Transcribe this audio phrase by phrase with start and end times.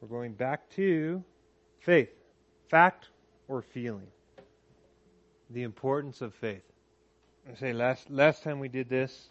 [0.00, 1.22] We're going back to
[1.80, 2.10] faith.
[2.68, 3.08] Fact
[3.48, 4.06] or feeling?
[5.50, 6.62] The importance of faith.
[7.50, 9.28] I say last last time we did this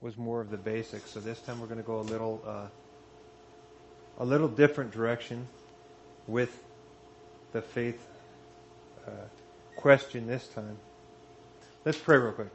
[0.00, 2.66] was more of the basics, so this time we're going to go a little uh,
[4.18, 5.46] a little different direction
[6.26, 6.62] with
[7.52, 8.06] the faith
[9.06, 9.10] uh,
[9.76, 10.76] question this time.
[11.84, 12.50] Let's pray real quick.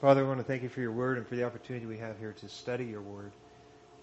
[0.00, 2.18] Father, I want to thank you for your word and for the opportunity we have
[2.18, 3.32] here to study your word,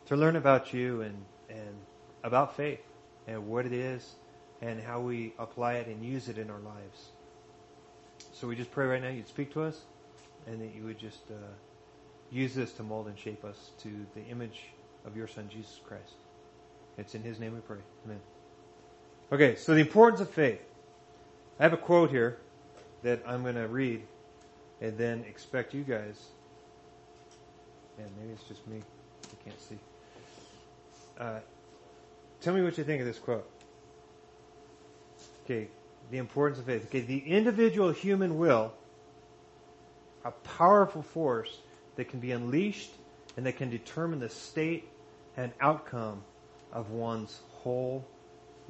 [0.05, 1.15] to learn about you and,
[1.49, 1.75] and
[2.23, 2.81] about faith
[3.27, 4.15] and what it is
[4.61, 7.09] and how we apply it and use it in our lives.
[8.33, 9.81] So we just pray right now you'd speak to us
[10.47, 11.35] and that you would just uh,
[12.31, 14.63] use this to mold and shape us to the image
[15.05, 16.13] of your Son, Jesus Christ.
[16.97, 17.77] It's in His name we pray.
[18.05, 18.19] Amen.
[19.31, 20.59] Okay, so the importance of faith.
[21.59, 22.37] I have a quote here
[23.03, 24.01] that I'm going to read
[24.81, 26.27] and then expect you guys.
[27.97, 28.81] And maybe it's just me.
[29.23, 29.77] I can't see.
[31.19, 31.39] Uh,
[32.41, 33.47] tell me what you think of this quote.
[35.45, 35.67] Okay,
[36.09, 36.85] the importance of faith.
[36.87, 38.73] Okay, the individual human will,
[40.25, 41.59] a powerful force
[41.95, 42.91] that can be unleashed
[43.37, 44.87] and that can determine the state
[45.37, 46.23] and outcome
[46.71, 48.05] of one's whole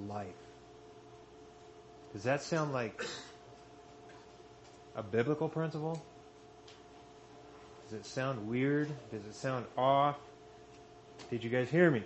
[0.08, 0.28] life.
[2.14, 3.06] Does that sound like
[4.96, 6.02] a biblical principle?
[7.90, 8.90] Does it sound weird?
[9.12, 10.18] Does it sound off?
[11.30, 12.04] Did you guys hear me?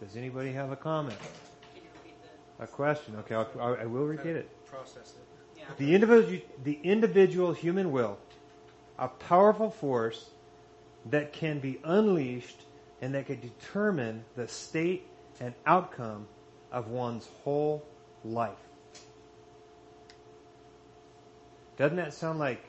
[0.00, 1.18] Does anybody have a comment?
[2.60, 3.16] A question?
[3.16, 4.48] Okay, I'll, I will repeat it.
[4.66, 5.58] Process it.
[5.58, 5.64] Yeah.
[5.78, 8.18] The individual, the individual human will,
[8.98, 10.30] a powerful force
[11.06, 12.62] that can be unleashed
[13.00, 15.06] and that can determine the state
[15.40, 16.26] and outcome
[16.72, 17.84] of one's whole
[18.24, 18.58] life.
[21.76, 22.64] Doesn't that sound like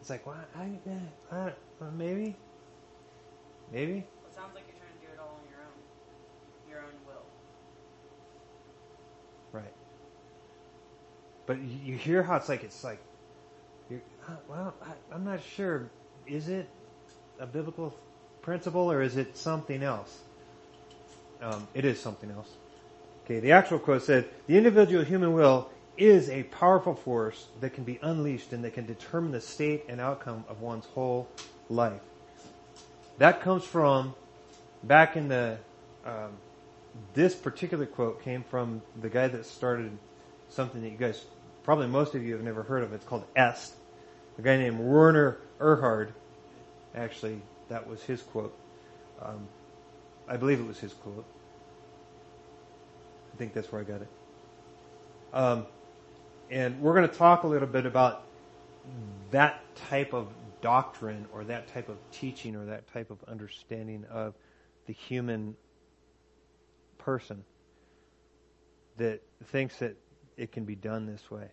[0.00, 0.48] it's like what?
[0.56, 0.70] I,
[1.30, 1.52] I, I,
[1.94, 2.34] maybe,
[3.70, 3.98] maybe.
[3.98, 5.76] It sounds like you're trying to do it all on your own.
[6.70, 7.22] Your own will.
[9.52, 9.72] Right.
[11.46, 13.00] But you hear how it's like it's like,
[14.48, 15.90] well, I, I'm not sure.
[16.26, 16.68] Is it
[17.40, 17.92] a biblical
[18.40, 20.20] principle or is it something else?
[21.42, 22.54] Um, it is something else.
[23.24, 27.82] Okay, the actual quote said, "The individual human will is a powerful force that can
[27.82, 31.28] be unleashed and that can determine the state and outcome of one's whole
[31.68, 32.02] life."
[33.18, 34.14] That comes from
[34.84, 35.58] back in the
[36.04, 36.36] um,
[37.14, 39.96] this particular quote came from the guy that started
[40.48, 41.24] something that you guys
[41.62, 42.92] probably most of you have never heard of.
[42.92, 43.74] It's called EST.
[44.38, 46.12] A guy named Werner Erhard.
[46.94, 48.56] Actually, that was his quote.
[49.22, 49.46] Um,
[50.28, 51.24] I believe it was his quote.
[53.32, 54.08] I think that's where I got it.
[55.32, 55.66] Um,
[56.50, 58.24] and we're going to talk a little bit about
[59.30, 60.28] that type of
[60.60, 64.34] doctrine or that type of teaching or that type of understanding of
[64.86, 65.54] the human
[67.00, 67.44] person
[68.98, 69.96] that thinks that
[70.36, 71.48] it can be done this way.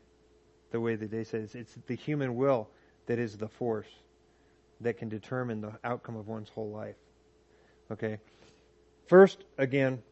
[0.72, 2.68] The way that they say it's, it's the human will
[3.06, 3.88] that is the force
[4.82, 6.96] that can determine the outcome of one's whole life.
[7.92, 8.20] Okay.
[9.08, 10.04] First, again,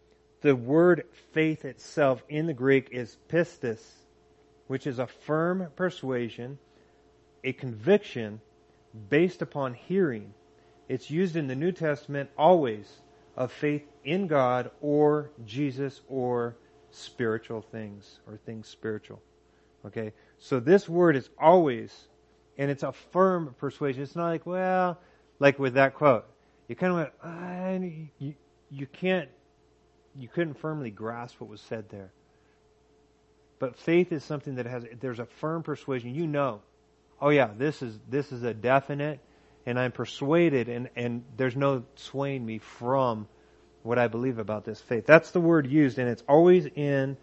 [0.42, 1.04] the word
[1.34, 3.82] faith itself in the Greek is pistis,
[4.68, 6.58] which is a firm persuasion,
[7.44, 8.40] a conviction
[9.10, 10.34] based upon hearing.
[10.88, 12.88] It's used in the New Testament always
[13.38, 16.56] of faith in God or Jesus or
[16.92, 19.22] spiritual things or things spiritual.
[19.86, 20.14] Okay?
[20.40, 21.94] So this word is always,
[22.58, 24.04] and it's a firm persuasion.
[24.04, 25.00] It's not like, well,
[25.40, 26.26] like with that quote.
[26.68, 27.72] You kind of went, ah,
[28.20, 28.34] you,
[28.72, 29.30] you can't,
[30.18, 32.12] you couldn't firmly grasp what was said there.
[33.60, 36.16] But faith is something that has, there's a firm persuasion.
[36.16, 36.62] You know,
[37.22, 39.20] oh yeah, this is, this is a definite,
[39.66, 43.28] and I'm persuaded, and, and there's no swaying me from
[43.84, 45.06] what I believe about this faith.
[45.06, 47.18] That's the word used, and it's always in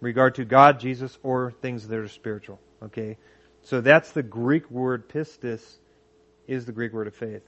[0.00, 2.60] regard to God, Jesus, or things that are spiritual.
[2.82, 3.16] Okay?
[3.62, 5.62] So that's the Greek word pistis
[6.46, 7.42] is the Greek word of faith.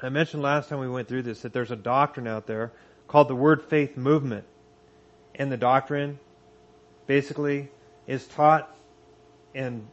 [0.00, 2.72] I mentioned last time we went through this that there's a doctrine out there
[3.08, 4.44] called the word faith movement.
[5.34, 6.18] And the doctrine
[7.06, 7.68] basically
[8.06, 8.74] is taught
[9.54, 9.88] and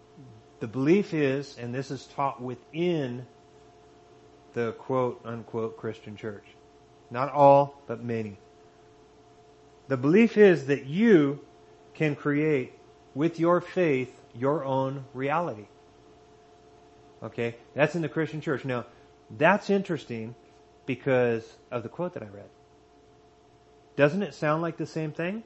[0.60, 3.26] the belief is, and this is taught within
[4.56, 6.46] the quote unquote Christian church.
[7.12, 8.38] Not all, but many.
[9.90, 11.42] The belief is that you
[11.94, 12.74] can create
[13.14, 15.68] with your faith your own reality.
[17.22, 17.56] Okay?
[17.76, 18.66] That's in the Christian church.
[18.66, 18.86] Now,
[19.38, 20.34] that's interesting
[20.86, 22.50] because of the quote that I read.
[23.96, 25.44] Doesn't it sound like the same thing?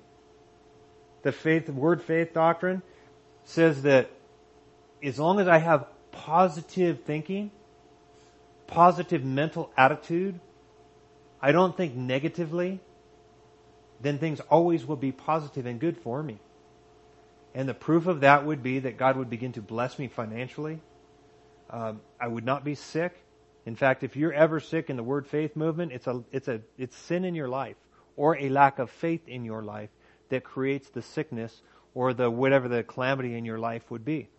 [1.23, 2.81] The faith, word faith doctrine
[3.43, 4.09] says that
[5.03, 7.51] as long as I have positive thinking,
[8.69, 10.39] positive mental attitude,
[11.41, 12.79] I don't think negatively,
[14.01, 16.39] then things always will be positive and good for me.
[17.53, 20.79] And the proof of that would be that God would begin to bless me financially.
[21.69, 23.13] Um, I would not be sick.
[23.65, 26.61] In fact, if you're ever sick in the word faith movement, it's a, it's a,
[26.77, 27.75] it's sin in your life
[28.15, 29.89] or a lack of faith in your life
[30.29, 31.61] that creates the sickness
[31.93, 34.29] or the whatever the calamity in your life would be.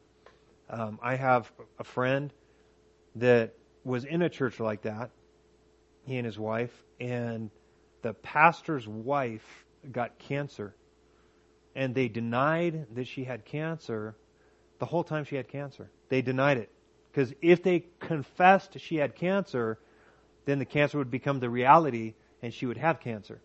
[0.69, 2.33] Um, I have a friend
[3.17, 3.55] that
[3.85, 5.11] was in a church like that,
[6.05, 7.51] he and his wife, and
[8.03, 10.75] the pastor's wife got cancer.
[11.75, 14.17] And they denied that she had cancer
[14.79, 15.91] the whole time she had cancer.
[16.09, 16.71] They denied it.
[17.11, 19.79] Because if they confessed she had cancer,
[20.47, 23.41] then the cancer would become the reality and she would have cancer.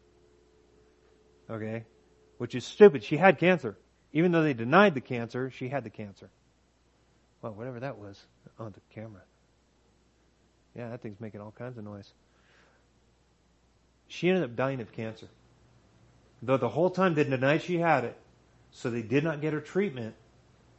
[1.50, 1.86] Okay?
[2.38, 3.04] Which is stupid.
[3.04, 3.78] She had cancer.
[4.14, 6.30] Even though they denied the cancer, she had the cancer.
[7.42, 8.26] Well, whatever that was
[8.58, 9.22] on the camera.
[10.75, 12.12] Yeah, that thing's making all kinds of noise.
[14.07, 15.27] She ended up dying of cancer.
[16.42, 18.18] Though the whole time they denied she had it,
[18.72, 20.16] so they did not get her treatment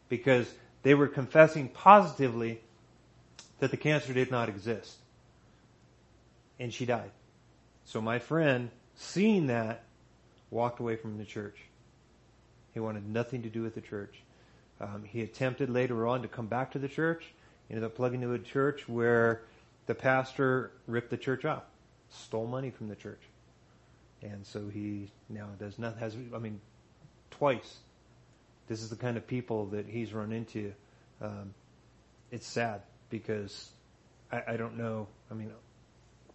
[0.08, 0.52] because
[0.82, 2.60] they were confessing positively
[3.58, 4.96] that the cancer did not exist.
[6.60, 7.10] And she died.
[7.84, 9.84] So my friend, seeing that,
[10.50, 11.56] walked away from the church.
[12.72, 14.14] He wanted nothing to do with the church.
[14.80, 17.24] Um, he attempted later on to come back to the church.
[17.70, 19.42] Ended up plugging into a church where
[19.86, 21.62] the pastor ripped the church off,
[22.10, 23.22] stole money from the church.
[24.22, 26.60] And so he now does nothing, has, I mean,
[27.30, 27.78] twice.
[28.66, 30.72] This is the kind of people that he's run into.
[31.20, 31.54] Um,
[32.30, 33.70] it's sad because
[34.32, 35.06] I, I don't know.
[35.30, 35.52] I mean,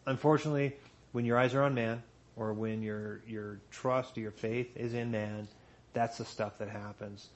[0.06, 0.76] unfortunately,
[1.12, 2.04] when your eyes are on man,
[2.38, 5.48] or when your your trust or your faith is in man,
[5.94, 7.28] that's the stuff that happens.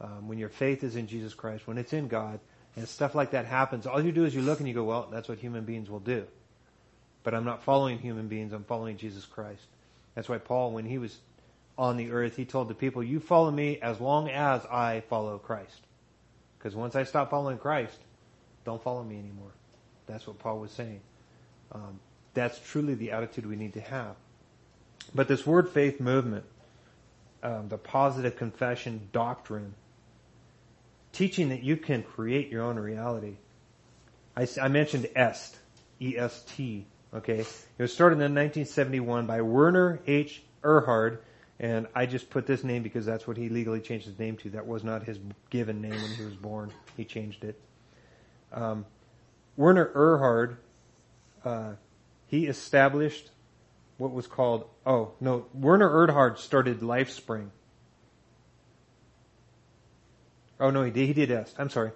[0.00, 2.40] Um, when your faith is in Jesus Christ, when it's in God,
[2.76, 5.08] and stuff like that happens, all you do is you look and you go, well,
[5.10, 6.26] that's what human beings will do.
[7.22, 9.62] But I'm not following human beings, I'm following Jesus Christ.
[10.14, 11.18] That's why Paul, when he was
[11.76, 15.38] on the earth, he told the people, you follow me as long as I follow
[15.38, 15.80] Christ.
[16.58, 17.98] Because once I stop following Christ,
[18.64, 19.52] don't follow me anymore.
[20.06, 21.00] That's what Paul was saying.
[21.72, 22.00] Um,
[22.34, 24.16] that's truly the attitude we need to have.
[25.14, 26.44] But this word faith movement,
[27.42, 29.74] um, the positive confession doctrine,
[31.12, 33.36] teaching that you can create your own reality.
[34.36, 35.58] I, I mentioned EST,
[36.00, 37.40] E-S-T, okay?
[37.40, 40.42] It was started in 1971 by Werner H.
[40.62, 41.18] Erhard,
[41.58, 44.50] and I just put this name because that's what he legally changed his name to.
[44.50, 45.18] That was not his
[45.50, 46.72] given name when he was born.
[46.96, 47.60] He changed it.
[48.52, 48.86] Um,
[49.56, 50.56] Werner Erhard,
[51.44, 51.72] uh,
[52.28, 53.30] he established
[53.98, 57.50] what was called, oh, no, Werner Erhard started LifeSpring.
[60.60, 61.56] Oh no, he did, he did EST.
[61.58, 61.90] I'm sorry.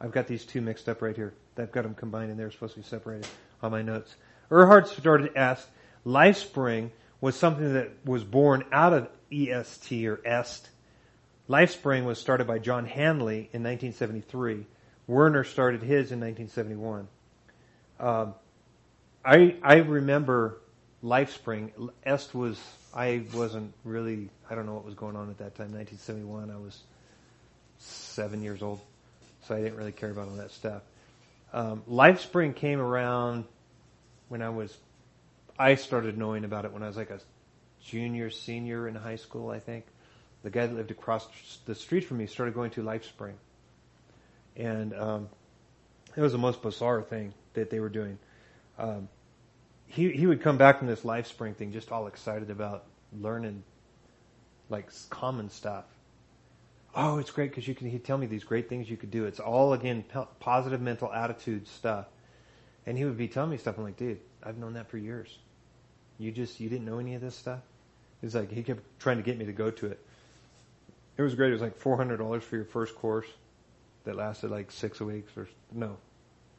[0.00, 1.34] I've got these two mixed up right here.
[1.56, 3.26] I've got them combined and they're supposed to be separated
[3.62, 4.14] on my notes.
[4.50, 5.68] Erhard started EST.
[6.06, 6.90] LifeSpring
[7.20, 10.68] was something that was born out of EST or EST.
[11.48, 14.66] LifeSpring was started by John Hanley in 1973.
[15.06, 17.08] Werner started his in 1971.
[17.98, 18.34] Um,
[19.24, 20.58] I I remember
[21.02, 21.90] LifeSpring.
[22.04, 22.60] Est was
[22.94, 25.72] I wasn't really I don't know what was going on at that time.
[25.72, 26.50] 1971.
[26.50, 26.82] I was
[27.78, 28.80] seven years old,
[29.46, 30.82] so I didn't really care about all that stuff.
[31.52, 33.44] Um, LifeSpring came around
[34.28, 34.76] when I was
[35.58, 37.20] I started knowing about it when I was like a
[37.84, 39.50] junior, senior in high school.
[39.50, 39.86] I think
[40.42, 41.26] the guy that lived across
[41.66, 43.34] the street from me started going to LifeSpring
[44.58, 45.28] and um,
[46.16, 48.18] it was the most bizarre thing that they were doing.
[48.78, 49.08] Um,
[49.86, 52.84] he he would come back from this LifeSpring thing just all excited about
[53.18, 53.62] learning
[54.68, 55.84] like common stuff.
[57.00, 57.88] Oh, it's great because you can.
[57.88, 59.26] He'd tell me these great things you could do.
[59.26, 60.04] It's all again
[60.40, 62.06] positive mental attitude stuff,
[62.86, 63.78] and he would be telling me stuff.
[63.78, 65.38] I'm like, dude, I've known that for years.
[66.18, 67.60] You just you didn't know any of this stuff.
[68.20, 70.04] He's like he kept trying to get me to go to it.
[71.16, 71.50] It was great.
[71.50, 73.28] It was like four hundred dollars for your first course
[74.02, 75.96] that lasted like six weeks or no,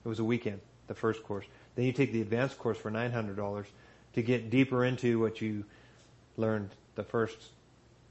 [0.05, 1.46] it was a weekend, the first course.
[1.75, 3.65] Then you take the advanced course for $900
[4.13, 5.65] to get deeper into what you
[6.38, 7.38] learned the first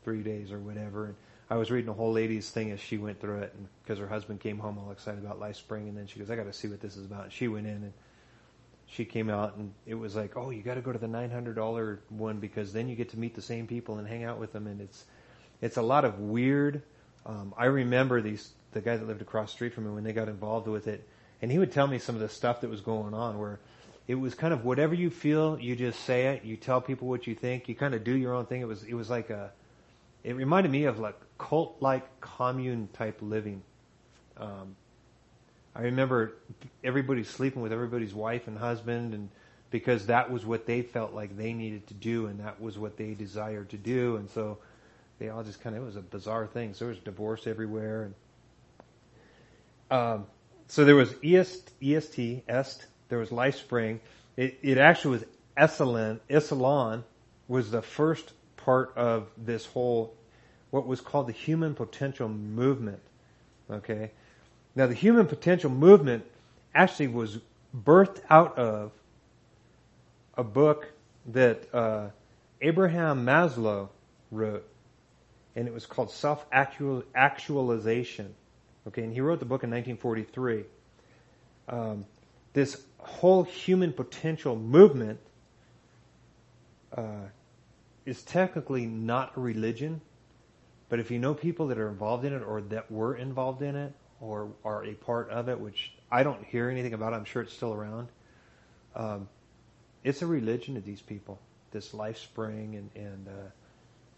[0.02, 1.06] three days or whatever.
[1.06, 1.14] And
[1.50, 4.08] I was reading a whole lady's thing as she went through it and because her
[4.08, 6.52] husband came home all excited about Life Spring, and then she goes, I got to
[6.52, 7.24] see what this is about.
[7.24, 7.92] And she went in and
[8.86, 11.98] she came out and it was like, oh, you got to go to the $900
[12.10, 14.66] one because then you get to meet the same people and hang out with them.
[14.66, 15.04] And it's,
[15.60, 16.82] it's a lot of weird,
[17.26, 20.12] um, I remember these the guy that lived across the street from me when they
[20.12, 21.06] got involved with it,
[21.40, 23.60] and he would tell me some of the stuff that was going on where
[24.06, 26.44] it was kind of whatever you feel, you just say it.
[26.44, 27.68] You tell people what you think.
[27.68, 28.60] You kind of do your own thing.
[28.60, 29.52] It was it was like a.
[30.24, 33.62] It reminded me of like cult like commune type living.
[34.36, 34.76] Um,
[35.74, 36.34] I remember
[36.82, 39.28] everybody sleeping with everybody's wife and husband, and
[39.70, 42.96] because that was what they felt like they needed to do and that was what
[42.96, 44.16] they desired to do.
[44.16, 44.58] And so
[45.18, 46.74] they all just kind of, it was a bizarre thing.
[46.74, 48.10] So there was divorce everywhere.
[49.90, 50.26] And, um,
[50.68, 54.00] so there was EST, EST, EST, there was LifeSpring.
[54.36, 55.24] It, it actually was
[55.56, 57.02] Esalen, Esalen
[57.48, 60.14] was the first part of this whole,
[60.70, 63.00] what was called the human potential movement.
[63.70, 64.10] Okay.
[64.74, 66.24] Now the human potential movement
[66.74, 67.38] actually was
[67.76, 68.92] birthed out of
[70.34, 70.92] a book
[71.26, 72.08] that uh,
[72.60, 73.88] Abraham Maslow
[74.30, 74.66] wrote,
[75.56, 78.34] and it was called Self Actualization.
[78.86, 80.64] Okay, and he wrote the book in 1943.
[81.68, 82.06] Um,
[82.54, 85.20] this whole human potential movement
[86.96, 87.28] uh,
[88.06, 90.00] is technically not a religion,
[90.88, 93.76] but if you know people that are involved in it or that were involved in
[93.76, 97.42] it or are a part of it, which I don't hear anything about, I'm sure
[97.42, 98.08] it's still around.
[98.96, 99.28] Um,
[100.02, 101.38] it's a religion to these people,
[101.70, 103.50] this LifeSpring, and and uh,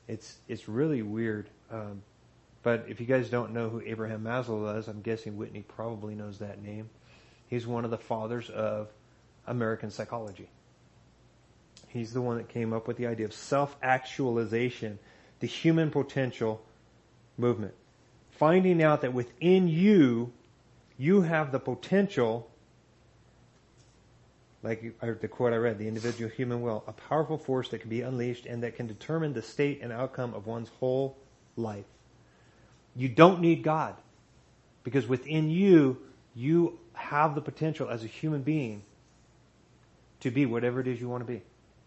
[0.09, 1.49] it's it's really weird.
[1.71, 2.03] Um,
[2.63, 6.39] but if you guys don't know who Abraham Maslow is, I'm guessing Whitney probably knows
[6.39, 6.91] that name.
[7.49, 8.89] He's one of the fathers of
[9.47, 10.49] American psychology.
[11.89, 14.99] He's the one that came up with the idea of self-actualization,
[15.41, 16.63] the human potential
[17.37, 17.75] movement.
[18.31, 20.33] Finding out that within you,
[20.97, 22.51] you have the potential
[24.63, 28.03] like the quote I read, the individual human will, a powerful force that can be
[28.03, 31.17] unleashed and that can determine the state and outcome of one's whole
[31.57, 31.87] life.
[32.95, 33.97] You don't need God
[34.85, 35.99] because within you,
[36.35, 38.83] you have the potential as a human being
[40.21, 41.43] to be whatever it is you want to be.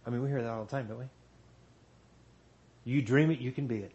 [0.05, 1.05] I mean, we hear that all the time, don't we?
[2.85, 3.91] You dream it, you can be it.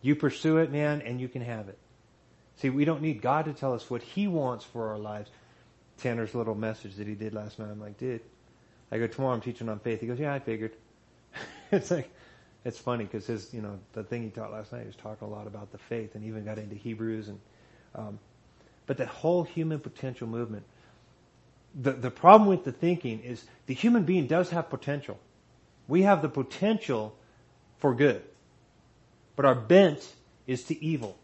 [0.00, 1.78] You pursue it, man, and you can have it.
[2.56, 5.30] See, we don't need God to tell us what He wants for our lives.
[5.98, 7.68] Tanner's little message that he did last night.
[7.70, 8.20] I'm like, dude,
[8.90, 10.00] I go, tomorrow I'm teaching on faith.
[10.00, 10.72] He goes, yeah, I figured.
[11.72, 12.10] it's like,
[12.64, 15.28] it's funny because his, you know, the thing he taught last night, he was talking
[15.28, 17.40] a lot about the faith and even got into Hebrews and,
[17.94, 18.18] um,
[18.86, 20.64] but that whole human potential movement,
[21.80, 25.18] the, the problem with the thinking is the human being does have potential.
[25.88, 27.14] We have the potential
[27.82, 28.22] for good,
[29.34, 30.14] but our bent
[30.46, 31.18] is to evil.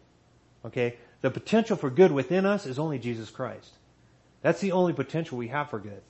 [0.65, 0.97] Okay?
[1.21, 3.71] The potential for good within us is only Jesus Christ.
[4.41, 6.01] That's the only potential we have for good.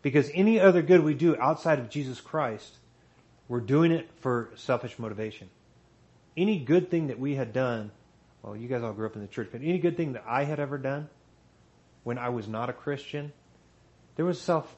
[0.00, 2.78] Because any other good we do outside of Jesus Christ,
[3.46, 5.50] we're doing it for selfish motivation.
[6.34, 7.90] Any good thing that we had done,
[8.42, 10.44] well, you guys all grew up in the church, but any good thing that I
[10.44, 11.10] had ever done
[12.04, 13.34] when I was not a Christian,
[14.16, 14.74] there was self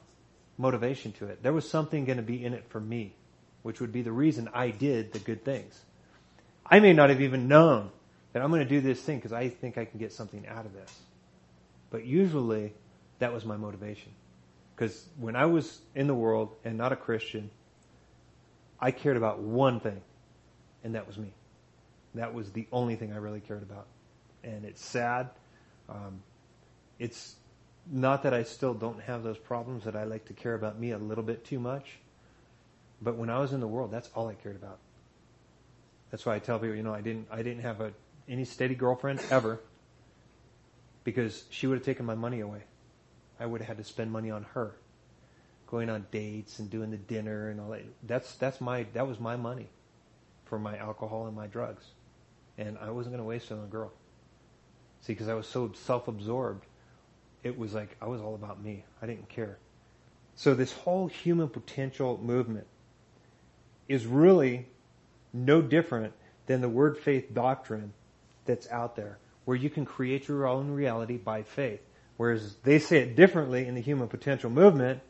[0.57, 1.41] motivation to it.
[1.41, 3.15] There was something going to be in it for me,
[3.63, 5.79] which would be the reason I did the good things.
[6.65, 7.89] I may not have even known
[8.31, 10.65] that I'm going to do this thing because I think I can get something out
[10.65, 10.99] of this.
[11.89, 12.73] But usually
[13.19, 14.11] that was my motivation.
[14.75, 17.49] Because when I was in the world and not a Christian,
[18.79, 20.01] I cared about one thing,
[20.83, 21.31] and that was me.
[22.15, 23.87] That was the only thing I really cared about.
[24.43, 25.29] And it's sad.
[25.87, 26.21] Um,
[26.99, 27.35] it's
[27.91, 30.91] not that I still don't have those problems that I like to care about me
[30.91, 31.85] a little bit too much.
[33.03, 34.79] But when I was in the world, that's all I cared about.
[36.09, 37.91] That's why I tell people, you know, I didn't, I didn't have a,
[38.29, 39.59] any steady girlfriend ever
[41.03, 42.63] because she would have taken my money away.
[43.39, 44.75] I would have had to spend money on her,
[45.67, 47.83] going on dates and doing the dinner and all that.
[48.03, 49.67] That's that's my that was my money
[50.45, 51.83] for my alcohol and my drugs,
[52.57, 53.91] and I wasn't going to waste it on a girl.
[55.01, 56.65] See, because I was so self-absorbed,
[57.41, 58.85] it was like I was all about me.
[59.01, 59.57] I didn't care.
[60.35, 62.67] So this whole human potential movement
[63.87, 64.67] is really
[65.33, 66.13] no different
[66.45, 67.93] than the word faith doctrine
[68.45, 71.81] that's out there where you can create your own reality by faith.
[72.17, 75.01] Whereas they say it differently in the human potential movement.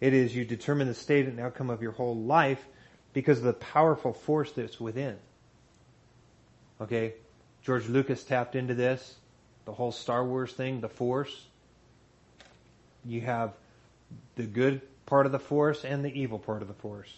[0.00, 2.64] It is you determine the state and outcome of your whole life
[3.12, 5.16] because of the powerful force that's within.
[6.80, 7.14] Okay?
[7.62, 9.16] George Lucas tapped into this.
[9.64, 11.46] The whole Star Wars thing, the force.
[13.04, 13.54] You have
[14.34, 17.12] the good part of the force and the evil part of the force.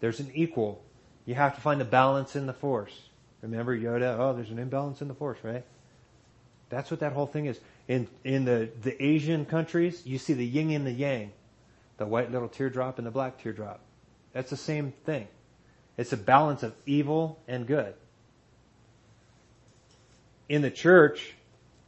[0.00, 0.82] There's an equal.
[1.24, 3.08] You have to find the balance in the force.
[3.42, 4.18] Remember Yoda?
[4.18, 5.64] Oh, there's an imbalance in the force, right?
[6.68, 7.60] That's what that whole thing is.
[7.88, 11.32] In in the, the Asian countries, you see the yin and the yang,
[11.96, 13.80] the white little teardrop and the black teardrop.
[14.32, 15.28] That's the same thing.
[15.96, 17.94] It's a balance of evil and good.
[20.48, 21.34] In the church,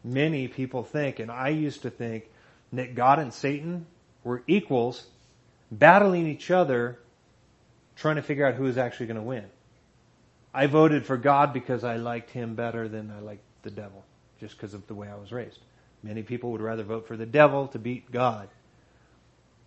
[0.02, 2.24] many people think, and I used to think,
[2.72, 3.86] that God and Satan
[4.24, 5.06] were equals,
[5.70, 6.98] battling each other,
[7.98, 9.44] trying to figure out who is actually going to win.
[10.54, 14.04] I voted for God because I liked him better than I liked the devil
[14.40, 15.58] just because of the way I was raised.
[16.02, 18.48] Many people would rather vote for the devil to beat God.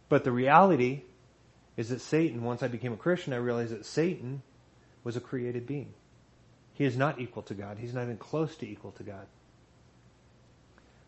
[0.10, 1.02] But the reality
[1.78, 4.42] is that Satan, once I became a Christian, I realized that Satan
[5.04, 5.94] was a created being.
[6.74, 7.78] He is not equal to God.
[7.78, 9.28] He's not even close to equal to God.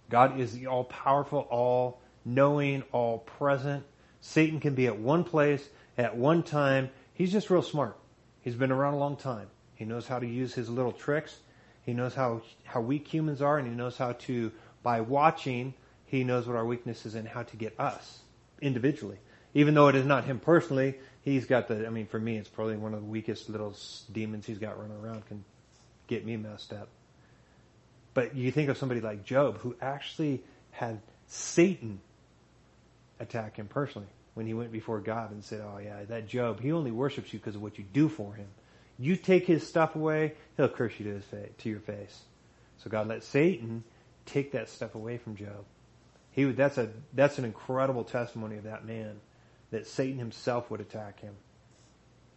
[0.09, 3.83] God is the all powerful, all knowing, all present.
[4.21, 6.89] Satan can be at one place at one time.
[7.13, 7.97] He's just real smart.
[8.41, 9.47] He's been around a long time.
[9.75, 11.37] He knows how to use his little tricks.
[11.85, 14.51] He knows how, how weak humans are and he knows how to,
[14.81, 15.73] by watching,
[16.05, 18.19] he knows what our weakness is and how to get us
[18.61, 19.17] individually.
[19.53, 22.49] Even though it is not him personally, he's got the, I mean, for me, it's
[22.49, 23.75] probably one of the weakest little
[24.11, 25.43] demons he's got running around can
[26.07, 26.89] get me messed up.
[28.13, 31.99] But you think of somebody like Job who actually had Satan
[33.19, 36.71] attack him personally when he went before God and said, Oh yeah, that Job, he
[36.71, 38.47] only worships you because of what you do for him.
[38.97, 42.21] You take his stuff away, he'll curse you to his face, to your face.
[42.77, 43.83] So God let Satan
[44.25, 45.65] take that stuff away from Job.
[46.31, 49.19] He would, that's a, that's an incredible testimony of that man
[49.71, 51.35] that Satan himself would attack him.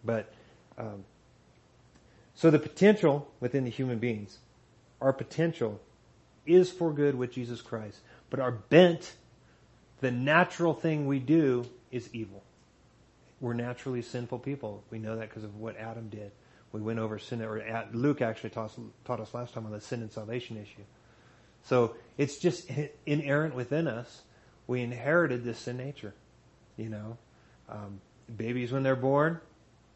[0.05, 0.33] But,
[0.79, 1.05] um,
[2.35, 4.39] so the potential within the human beings,
[5.01, 5.81] our potential
[6.47, 8.01] is for good with Jesus Christ,
[8.31, 9.15] but our bent,
[10.01, 12.43] the natural thing we do is evil.
[13.41, 14.83] We're naturally sinful people.
[14.91, 16.33] We know that because of what Adam did.
[16.73, 18.73] We went over sin, or Luke actually taught,
[19.05, 20.83] taught us last time on the sin and salvation issue.
[21.63, 22.71] So it's just
[23.07, 24.23] inerrant within us.
[24.67, 26.15] We inherited this sin nature.
[26.77, 27.19] You know,
[27.69, 28.01] um,
[28.37, 29.41] babies when they're born,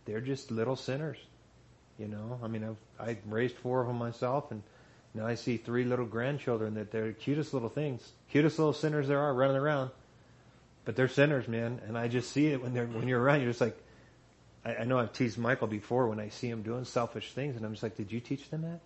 [0.05, 1.19] they're just little sinners.
[1.99, 4.63] You know, I mean, I've I raised four of them myself, and
[5.13, 9.07] now I see three little grandchildren that they're the cutest little things, cutest little sinners
[9.07, 9.91] there are running around.
[10.85, 13.41] But they're sinners, man, and I just see it when they're when you're around.
[13.41, 13.77] You're just like,
[14.65, 17.65] I, I know I've teased Michael before when I see him doing selfish things, and
[17.65, 18.81] I'm just like, did you teach them that?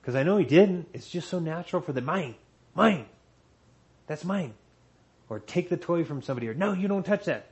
[0.00, 0.88] Because I know he didn't.
[0.92, 2.36] It's just so natural for the mine,
[2.74, 3.06] mine.
[4.06, 4.54] That's mine.
[5.28, 7.46] Or take the toy from somebody, or no, you don't touch that.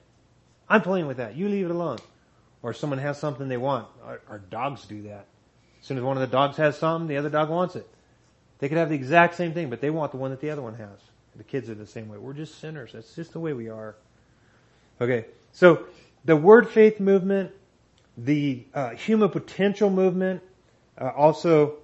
[0.68, 1.36] I'm playing with that.
[1.36, 1.98] You leave it alone
[2.66, 3.86] or someone has something they want.
[4.04, 5.26] Our, our, dogs do that.
[5.80, 7.88] As soon as one of the dogs has something, the other dog wants it.
[8.58, 10.62] They could have the exact same thing, but they want the one that the other
[10.62, 10.98] one has.
[11.36, 12.18] The kids are the same way.
[12.18, 12.92] We're just sinners.
[12.92, 13.96] That's just the way we are.
[15.00, 15.84] Okay, so
[16.24, 17.52] the word faith movement,
[18.16, 20.42] the uh, human potential movement,
[20.98, 21.76] uh, also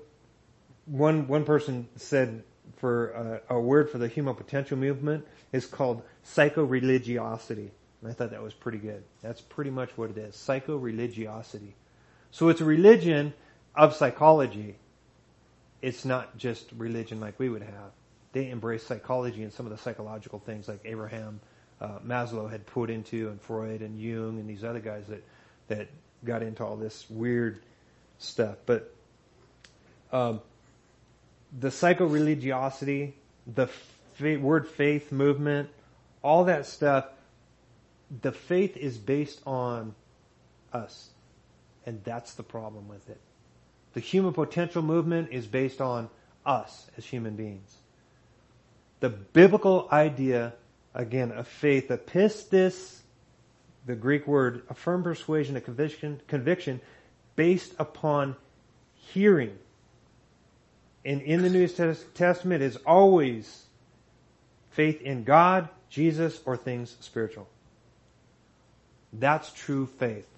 [0.87, 2.43] one one person said
[2.77, 7.71] for uh, a word for the human potential movement is called psycho-religiosity.
[8.01, 9.05] And I thought that was pretty good.
[9.23, 10.35] That's pretty much what it is.
[10.35, 11.75] Psycho-religiosity.
[12.33, 13.35] So it's a religion
[13.75, 14.75] of psychology.
[15.81, 17.93] It's not just religion like we would have.
[18.33, 21.40] They embrace psychology and some of the psychological things like Abraham
[21.81, 25.23] uh, Maslow had put into and Freud and Jung and these other guys that,
[25.68, 25.88] that
[26.25, 27.61] got into all this weird
[28.18, 28.57] stuff.
[28.64, 28.95] But
[30.12, 30.40] um,
[31.59, 33.14] the psycho-religiosity,
[33.55, 33.68] the
[34.21, 35.68] word faith movement,
[36.23, 37.07] all that stuff
[38.21, 39.95] the faith is based on
[40.73, 41.09] us.
[41.87, 43.21] And that's the problem with it.
[43.95, 46.11] The human potential movement is based on
[46.45, 47.77] us as human beings.
[49.03, 50.53] The biblical idea,
[50.95, 53.01] again, of faith, pistis,
[53.85, 56.81] the Greek word, a firm persuasion, a conviction, conviction
[57.35, 58.37] based upon
[58.95, 59.59] hearing.
[61.05, 63.65] And in the New Testament is always
[64.71, 67.49] faith in God, Jesus, or things spiritual.
[69.12, 70.29] That's true faith.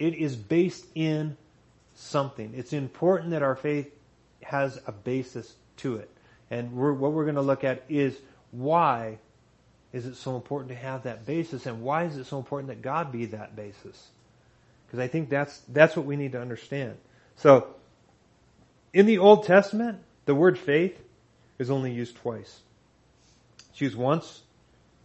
[0.00, 1.36] It is based in
[1.94, 2.54] something.
[2.56, 3.88] It's important that our faith
[4.42, 6.10] has a basis to it.
[6.50, 8.16] And we're, what we're going to look at is
[8.50, 9.18] why
[9.92, 12.82] is it so important to have that basis and why is it so important that
[12.82, 14.08] God be that basis?
[14.86, 16.96] Because I think that's, that's what we need to understand.
[17.36, 17.74] So,
[18.92, 21.00] in the Old Testament, the word faith
[21.58, 22.60] is only used twice.
[23.70, 24.42] It's used once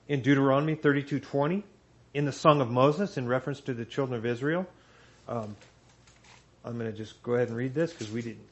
[0.07, 1.63] in Deuteronomy 32:20
[2.13, 4.65] in the Song of Moses in reference to the children of Israel.
[5.27, 5.55] Um,
[6.63, 8.47] I'm going to just go ahead and read this because we didn't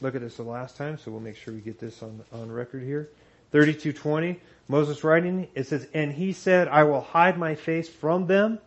[0.00, 2.50] look at this the last time, so we'll make sure we get this on on
[2.50, 3.08] record here.
[3.52, 8.58] 32:20, Moses writing, it says, "And he said, I will hide my face from them,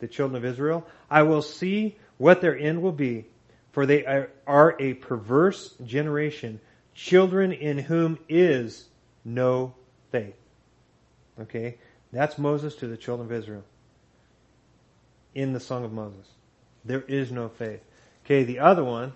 [0.00, 0.86] the children of Israel.
[1.10, 3.26] I will see what their end will be,
[3.72, 4.04] for they
[4.46, 6.60] are a perverse generation,
[6.94, 8.86] children in whom is
[9.24, 9.74] no
[10.10, 10.36] faith."
[11.40, 11.78] Okay?
[12.12, 13.64] That's Moses to the children of Israel
[15.34, 16.26] in the Song of Moses.
[16.84, 17.80] There is no faith.
[18.24, 19.12] Okay, the other one,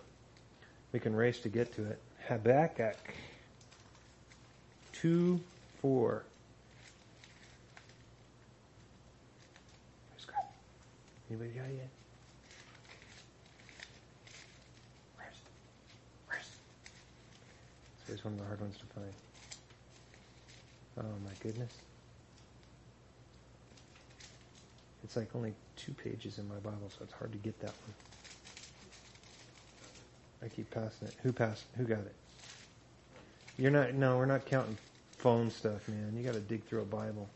[0.92, 1.98] we can race to get to it.
[2.28, 2.96] Habakkuk
[4.92, 5.40] 2
[5.80, 6.24] 4.
[11.30, 11.88] Anybody got it yet?
[15.16, 15.36] Where's,
[16.26, 16.50] where's?
[18.08, 19.12] It's one of the hard ones to find.
[20.98, 21.72] Oh my goodness.
[25.04, 27.94] It's like only two pages in my Bible, so it's hard to get that one.
[30.42, 31.14] I keep passing it.
[31.22, 31.64] Who passed?
[31.76, 32.14] Who got it?
[33.58, 33.94] You're not.
[33.94, 34.76] No, we're not counting
[35.18, 36.14] phone stuff, man.
[36.16, 37.28] You got to dig through a Bible.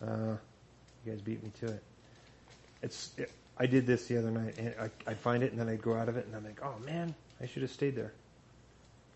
[0.00, 0.36] Uh,
[1.04, 1.82] you guys beat me to it.
[2.82, 3.10] It's.
[3.18, 5.82] It, I did this the other night, and I, I'd find it, and then I'd
[5.82, 8.12] go out of it, and I'm like, oh man, I should have stayed there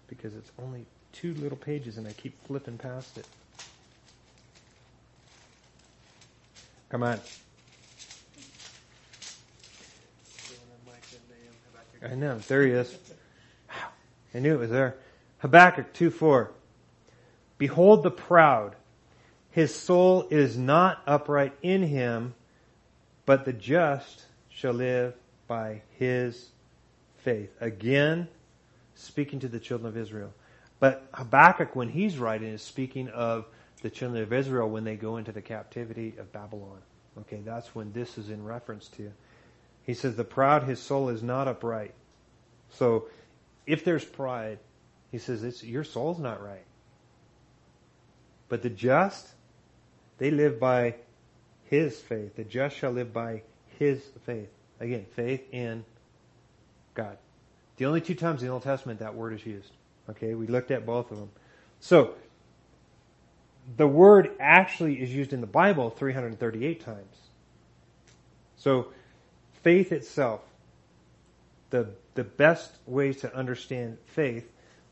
[0.08, 3.26] because it's only two little pages, and I keep flipping past it.
[6.88, 7.20] Come on.
[12.04, 12.38] I know.
[12.38, 12.96] There he is.
[14.34, 14.96] I knew it was there.
[15.38, 16.50] Habakkuk 2 4.
[17.58, 18.76] Behold the proud.
[19.50, 22.34] His soul is not upright in him,
[23.26, 25.14] but the just shall live
[25.46, 26.48] by his
[27.18, 27.50] faith.
[27.60, 28.28] Again,
[28.94, 30.32] speaking to the children of Israel.
[30.80, 33.44] But Habakkuk, when he's writing, is speaking of
[33.82, 36.78] the children of Israel when they go into the captivity of Babylon.
[37.20, 39.12] Okay, that's when this is in reference to.
[39.84, 41.94] He says, The proud, his soul is not upright.
[42.70, 43.08] So,
[43.66, 44.58] if there's pride,
[45.10, 46.64] he says, it's, Your soul's not right.
[48.48, 49.28] But the just,
[50.18, 50.96] they live by
[51.64, 52.36] his faith.
[52.36, 53.42] The just shall live by
[53.78, 54.50] his faith.
[54.78, 55.84] Again, faith in
[56.94, 57.16] God.
[57.76, 59.70] The only two times in the Old Testament that word is used.
[60.10, 61.30] Okay, we looked at both of them.
[61.80, 62.14] So,
[63.76, 67.16] the word actually is used in the Bible 338 times.
[68.56, 68.88] So,
[69.62, 70.40] faith itself,
[71.70, 74.50] the, the best way to understand faith,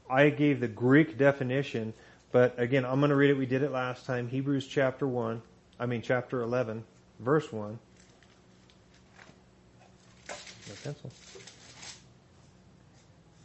[0.09, 1.93] I gave the Greek definition,
[2.33, 3.35] but again, I'm going to read it.
[3.35, 4.29] We did it last time.
[4.29, 5.43] Hebrews chapter 1,
[5.79, 6.85] I mean, chapter 11,
[7.19, 7.79] verse 1.
[10.29, 10.37] No
[10.83, 11.11] pencil.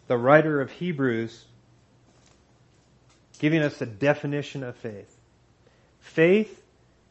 [0.07, 1.45] The writer of Hebrews
[3.39, 5.17] giving us a definition of faith.
[5.99, 6.63] Faith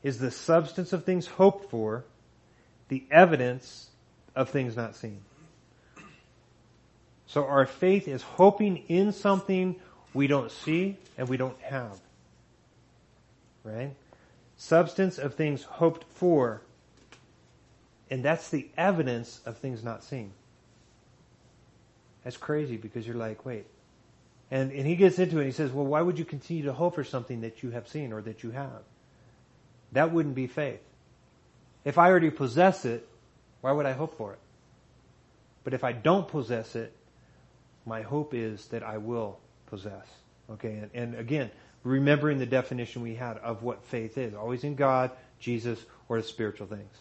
[0.02, 2.04] is the substance of things hoped for,
[2.88, 3.88] the evidence
[4.34, 5.20] of things not seen.
[7.26, 9.76] So our faith is hoping in something
[10.12, 11.98] we don't see and we don't have.
[13.64, 13.94] Right?
[14.56, 16.62] Substance of things hoped for.
[18.10, 20.32] And that's the evidence of things not seen.
[22.22, 23.66] That's crazy because you're like, wait.
[24.50, 26.72] And, and he gets into it and he says, well, why would you continue to
[26.72, 28.82] hope for something that you have seen or that you have?
[29.92, 30.80] That wouldn't be faith.
[31.84, 33.08] If I already possess it,
[33.64, 34.38] why would I hope for it?
[35.64, 36.94] But if I don't possess it,
[37.86, 40.06] my hope is that I will possess.
[40.50, 41.50] Okay, and, and again,
[41.82, 46.28] remembering the definition we had of what faith is always in God, Jesus, or the
[46.28, 46.94] spiritual things.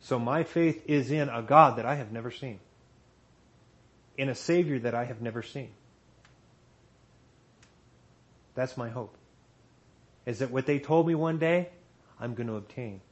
[0.00, 2.58] So my faith is in a God that I have never seen
[4.18, 5.70] in a Savior that I have never seen.
[8.56, 9.16] That's my hope.
[10.26, 11.68] Is that what they told me one day,
[12.18, 13.02] I'm going to obtain.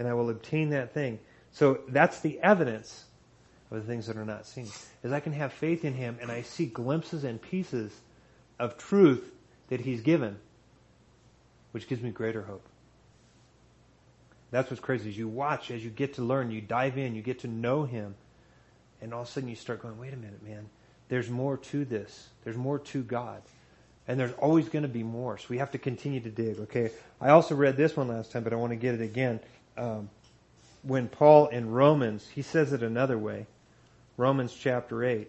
[0.00, 1.20] And I will obtain that thing.
[1.52, 3.04] So that's the evidence
[3.70, 4.66] of the things that are not seen.
[5.04, 7.92] Is I can have faith in Him and I see glimpses and pieces
[8.58, 9.30] of truth
[9.68, 10.36] that He's given,
[11.70, 12.66] which gives me greater hope.
[14.50, 15.10] That's what's crazy.
[15.10, 17.84] As you watch, as you get to learn, you dive in, you get to know
[17.84, 18.16] Him
[19.00, 20.68] and all of a sudden you start going, wait a minute, man.
[21.08, 22.28] There's more to this.
[22.44, 23.42] There's more to God.
[24.06, 25.38] And there's always going to be more.
[25.38, 26.58] So we have to continue to dig.
[26.60, 26.90] Okay.
[27.20, 29.40] I also read this one last time, but I want to get it again.
[29.76, 30.10] Um,
[30.82, 33.46] when Paul in Romans, he says it another way.
[34.16, 35.28] Romans chapter 8.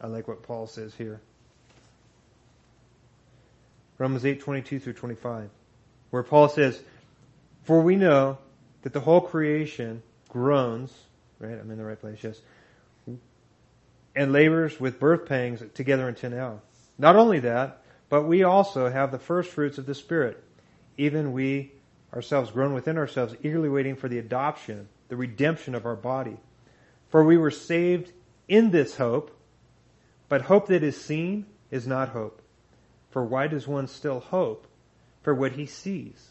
[0.00, 1.20] I like what Paul says here.
[3.98, 5.50] Romans 8, 22 through 25.
[6.10, 6.80] Where Paul says,
[7.64, 8.38] For we know
[8.82, 10.92] that the whole creation groans,
[11.38, 11.58] right?
[11.58, 12.40] I'm in the right place, yes
[14.14, 16.60] and labors with birth pangs together until now.
[16.98, 20.42] Not only that, but we also have the first fruits of the Spirit,
[20.98, 21.72] even we
[22.14, 26.36] ourselves groan within ourselves, eagerly waiting for the adoption, the redemption of our body.
[27.08, 28.12] For we were saved
[28.48, 29.36] in this hope,
[30.28, 32.42] but hope that is seen is not hope.
[33.10, 34.66] For why does one still hope
[35.22, 36.30] for what he sees?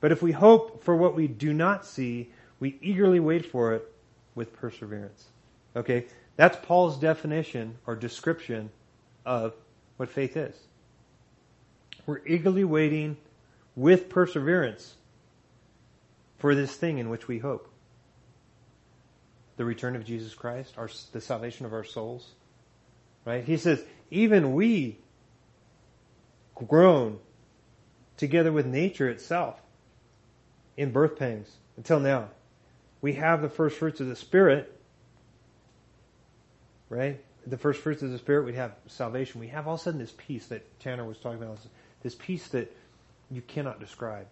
[0.00, 3.92] But if we hope for what we do not see, we eagerly wait for it
[4.34, 5.26] with perseverance.
[5.74, 6.06] Okay?
[6.36, 8.70] That's Paul's definition or description
[9.26, 9.54] of
[9.96, 10.56] what faith is.
[12.06, 13.16] We're eagerly waiting
[13.76, 14.94] with perseverance
[16.38, 17.68] for this thing in which we hope.
[19.56, 22.30] The return of Jesus Christ, our, the salvation of our souls.
[23.24, 23.44] Right?
[23.44, 24.98] He says, even we
[26.54, 27.18] groan
[28.16, 29.60] together with nature itself
[30.76, 32.28] in birth pangs until now.
[33.00, 34.76] We have the first fruits of the Spirit,
[36.88, 37.20] right?
[37.46, 39.40] The first fruits of the Spirit, we have salvation.
[39.40, 41.58] We have all of a sudden this peace that Tanner was talking about,
[42.02, 42.74] this peace that
[43.30, 44.26] you cannot describe.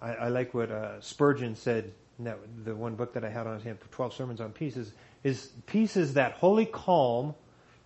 [0.00, 3.46] I, I like what uh, Spurgeon said in that, the one book that I had
[3.46, 7.34] on him, 12 sermons on peace, is, is peace is that holy calm,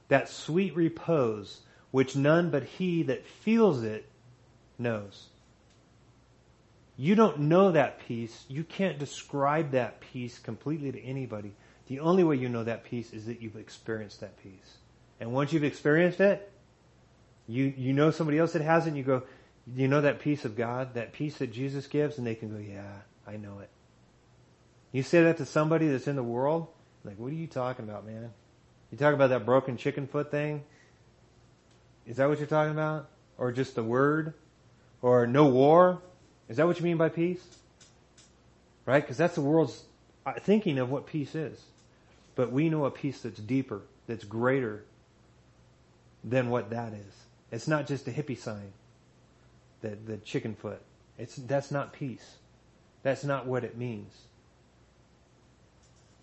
[0.08, 4.08] that sweet repose, which none but he that feels it
[4.78, 5.26] knows.
[6.96, 8.44] You don't know that peace.
[8.48, 11.52] You can't describe that peace completely to anybody.
[11.88, 14.78] The only way you know that peace is that you've experienced that peace.
[15.18, 16.52] And once you've experienced it,
[17.48, 19.22] you, you know somebody else that hasn't, you go,
[19.76, 22.58] you know that peace of God, that peace that Jesus gives, and they can go,
[22.58, 22.92] yeah,
[23.26, 23.70] I know it.
[24.92, 26.68] You say that to somebody that's in the world,
[27.04, 28.30] like, what are you talking about, man?
[28.90, 30.64] You talk about that broken chicken foot thing?
[32.06, 33.08] Is that what you're talking about?
[33.38, 34.34] Or just the word?
[35.00, 36.02] Or no war?
[36.48, 37.42] Is that what you mean by peace?
[38.84, 39.00] Right?
[39.00, 39.84] Because that's the world's
[40.26, 41.60] uh, thinking of what peace is.
[42.34, 44.84] But we know a peace that's deeper, that's greater
[46.24, 47.14] than what that is.
[47.52, 48.72] It's not just a hippie sign,
[49.80, 50.80] the, the chicken foot.
[51.18, 52.36] It's, that's not peace.
[53.02, 54.14] That's not what it means.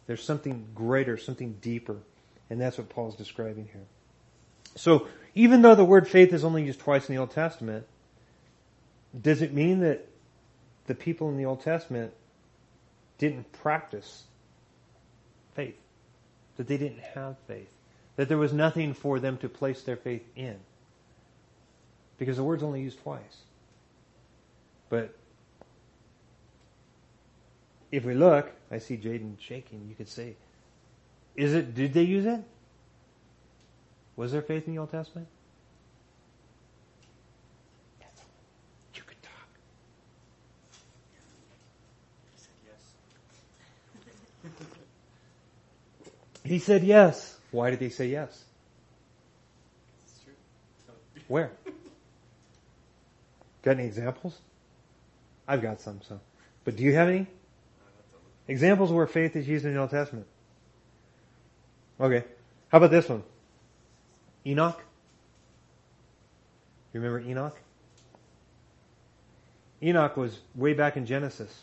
[0.08, 1.98] There's something greater, something deeper.
[2.50, 3.86] And that's what Paul's describing here.
[4.76, 7.86] So, even though the word faith is only used twice in the Old Testament,
[9.20, 10.08] does it mean that
[10.86, 12.14] the people in the Old Testament
[13.18, 14.24] didn't practice
[15.56, 15.78] faith?
[16.56, 17.72] That they didn't have faith?
[18.16, 20.58] That there was nothing for them to place their faith in?
[22.18, 23.44] Because the word's only used twice.
[24.90, 25.14] But
[27.92, 29.86] if we look, I see Jaden shaking.
[29.88, 30.36] You could say,
[31.36, 32.42] is it, did they use it?
[34.16, 35.28] Was there faith in the Old Testament?
[38.96, 39.32] You could talk.
[46.44, 47.38] He said yes.
[47.52, 48.44] Why did they say yes?
[51.28, 51.52] Where?
[53.62, 54.40] Got any examples?
[55.48, 56.20] I've got some, so.
[56.66, 57.28] But do you have any?
[58.48, 60.28] Examples where faith is used in the Old Testament.
[62.00, 62.24] Okay.
[62.70, 63.24] How about this one?
[64.46, 64.82] Enoch?
[66.94, 67.58] You remember Enoch?
[69.82, 71.54] Enoch was way back in Genesis.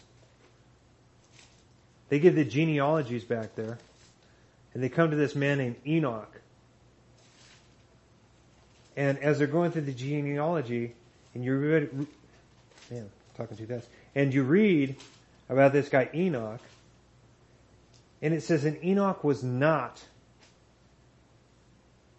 [2.09, 3.79] They give the genealogies back there,
[4.73, 6.41] and they come to this man named Enoch.
[8.97, 10.95] And as they're going through the genealogy,
[11.35, 12.07] and you read,
[12.91, 14.97] man, talking too fast, and you read
[15.49, 16.61] about this guy Enoch,
[18.23, 20.03] and it says, and Enoch was not,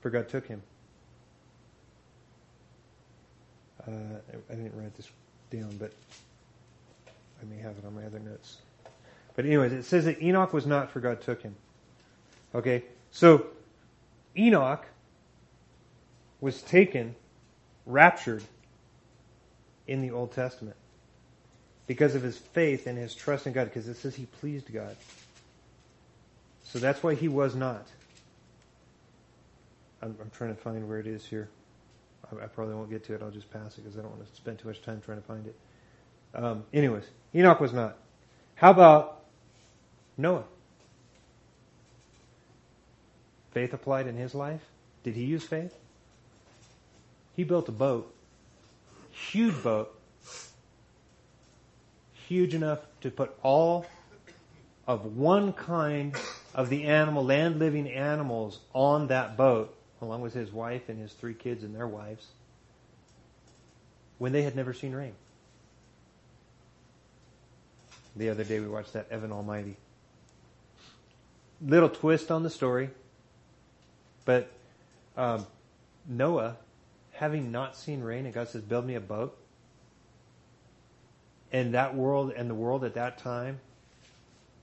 [0.02, 0.62] for God took him.
[3.88, 3.92] Uh,
[4.50, 5.10] I didn't write this
[5.52, 5.92] down, but
[7.42, 8.58] I may have it on my other notes.
[9.36, 11.56] But anyways, it says that Enoch was not, for God took him.
[12.54, 13.48] Okay, so
[14.38, 14.86] Enoch
[16.40, 17.16] was taken,
[17.86, 18.44] raptured
[19.88, 20.76] in the Old Testament
[21.88, 24.96] because of his faith and his trust in God, because it says he pleased God.
[26.64, 27.86] So that's why he was not.
[30.02, 31.48] I'm, I'm trying to find where it is here.
[32.32, 33.22] I, I, probably won't get to it.
[33.22, 35.28] I'll just pass it because I don't want to spend too much time trying to
[35.28, 35.56] find it.
[36.34, 37.98] Um, anyways, Enoch was not.
[38.56, 39.24] How about
[40.18, 40.44] Noah?
[43.52, 44.62] Faith applied in his life?
[45.04, 45.74] Did he use faith?
[47.36, 48.14] He built a boat,
[49.12, 49.95] huge boat,
[52.28, 53.86] huge enough to put all
[54.88, 56.16] of one kind
[56.54, 61.14] of the animal, land living animals on that boat, along with his wife and his
[61.14, 62.28] three kids and their wives,
[64.18, 65.14] when they had never seen rain.
[68.16, 69.76] The other day we watched that Evan Almighty.
[71.62, 72.90] Little twist on the story,
[74.24, 74.52] but
[75.18, 75.46] um,
[76.08, 76.58] Noah,
[77.14, 79.38] having not seen rain, and God says, "Build me a boat."
[81.56, 83.62] And that world and the world at that time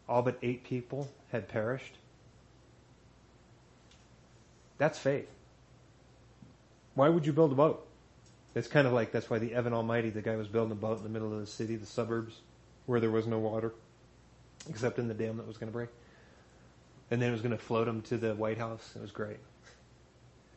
[0.07, 1.95] all but eight people had perished.
[4.77, 5.31] That's faith.
[6.95, 7.87] Why would you build a boat?
[8.55, 10.99] It's kind of like that's why the Evan Almighty, the guy was building a boat
[10.99, 12.41] in the middle of the city, the suburbs,
[12.85, 13.73] where there was no water,
[14.69, 15.89] except in the dam that was going to break.
[17.11, 18.93] And then it was going to float him to the White House.
[18.95, 19.39] It was great.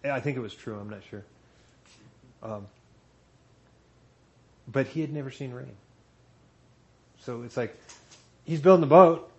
[0.03, 0.77] I think it was true.
[0.77, 1.23] I'm not sure.
[2.43, 2.67] Um,
[4.67, 5.77] but he had never seen rain.
[7.25, 7.75] So it's like
[8.43, 9.31] he's building a boat,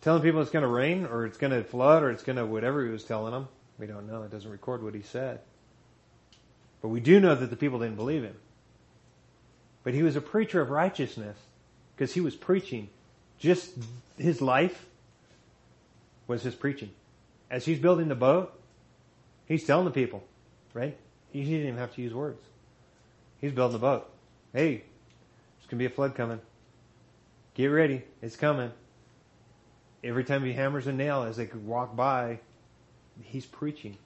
[0.00, 2.46] telling people it's going to rain or it's going to flood or it's going to
[2.46, 3.48] whatever he was telling them.
[3.78, 4.22] We don't know.
[4.22, 5.40] It doesn't record what he said.
[6.80, 8.36] But we do know that the people didn't believe him.
[9.82, 11.36] But he was a preacher of righteousness
[11.94, 12.88] because he was preaching.
[13.38, 13.72] Just
[14.16, 14.86] his life
[16.26, 16.90] was his preaching.
[17.50, 18.58] As he's building the boat,
[19.46, 20.24] he's telling the people,
[20.72, 20.96] right?
[21.30, 22.40] He didn't even have to use words.
[23.40, 24.10] He's building the boat.
[24.54, 26.40] hey, there's going to be a flood coming.
[27.54, 28.02] Get ready.
[28.20, 28.72] It's coming.
[30.02, 32.40] Every time he hammers a nail as they could walk by,
[33.22, 33.96] he's preaching.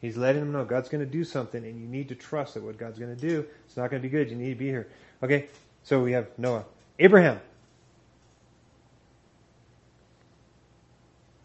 [0.00, 2.62] He's letting them know God's going to do something and you need to trust that
[2.62, 4.28] what God's going to do, it's not going to be good.
[4.28, 4.88] You need to be here.
[5.22, 5.48] Okay.
[5.84, 6.64] So we have Noah.
[6.98, 7.40] Abraham.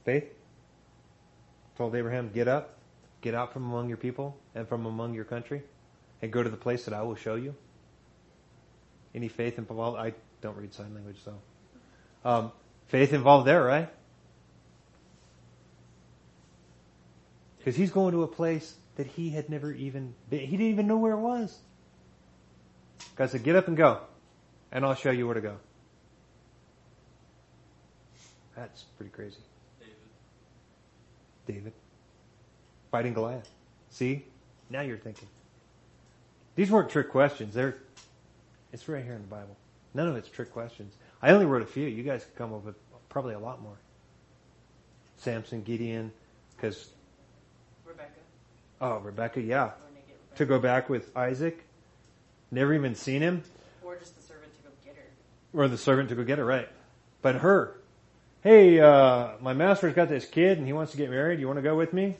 [0.03, 0.33] Faith.
[1.77, 2.75] Told Abraham, get up,
[3.21, 5.61] get out from among your people and from among your country
[6.21, 7.55] and go to the place that I will show you.
[9.15, 9.97] Any faith involved?
[9.97, 11.33] I don't read sign language, so.
[12.23, 12.51] Um,
[12.87, 13.89] faith involved there, right?
[17.57, 20.39] Because he's going to a place that he had never even been.
[20.39, 21.57] He didn't even know where it was.
[23.15, 24.01] God said, get up and go,
[24.71, 25.57] and I'll show you where to go.
[28.55, 29.37] That's pretty crazy.
[29.79, 29.95] David.
[31.47, 31.73] David.
[32.91, 33.49] Fighting Goliath.
[33.89, 34.25] See?
[34.69, 35.27] Now you're thinking.
[36.55, 37.53] These weren't trick questions.
[37.53, 37.77] They're,
[38.73, 39.55] it's right here in the Bible.
[39.93, 40.95] None of it's trick questions.
[41.21, 41.87] I only wrote a few.
[41.87, 42.75] You guys could come up with
[43.09, 43.77] probably a lot more.
[45.17, 46.11] Samson, Gideon,
[46.55, 46.89] because,
[47.85, 48.11] Rebecca.
[48.79, 49.63] oh, Rebecca, yeah.
[49.63, 50.35] Rebecca.
[50.35, 51.65] To go back with Isaac.
[52.51, 53.43] Never even seen him.
[53.83, 55.59] Or just the servant to go get her.
[55.59, 56.69] Or the servant to go get her, right.
[57.21, 57.75] But her.
[58.41, 61.39] Hey, uh, my master's got this kid and he wants to get married.
[61.39, 62.15] You want to go with me?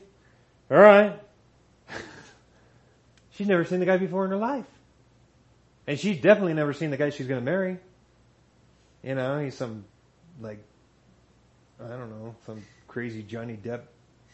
[0.70, 1.18] Alright.
[3.30, 4.66] she's never seen the guy before in her life.
[5.90, 7.76] And she's definitely never seen the guy she's gonna marry.
[9.02, 9.84] You know, he's some,
[10.40, 10.62] like,
[11.84, 13.80] I don't know, some crazy Johnny Depp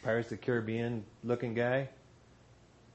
[0.03, 1.89] Pirates of the Caribbean looking guy.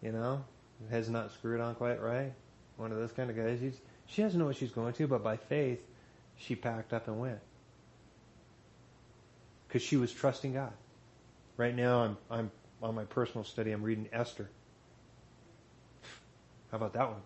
[0.03, 0.45] You know,
[0.91, 2.33] has not screwed on quite right.
[2.77, 3.57] One of those kind of guys.
[4.05, 5.83] She doesn't know what she's going to, but by faith,
[6.37, 7.39] she packed up and went.
[9.67, 10.73] Because she was trusting God.
[11.57, 12.51] Right now, I'm, I'm
[12.83, 14.51] on my personal study, I'm reading Esther.
[16.69, 17.21] How about that one?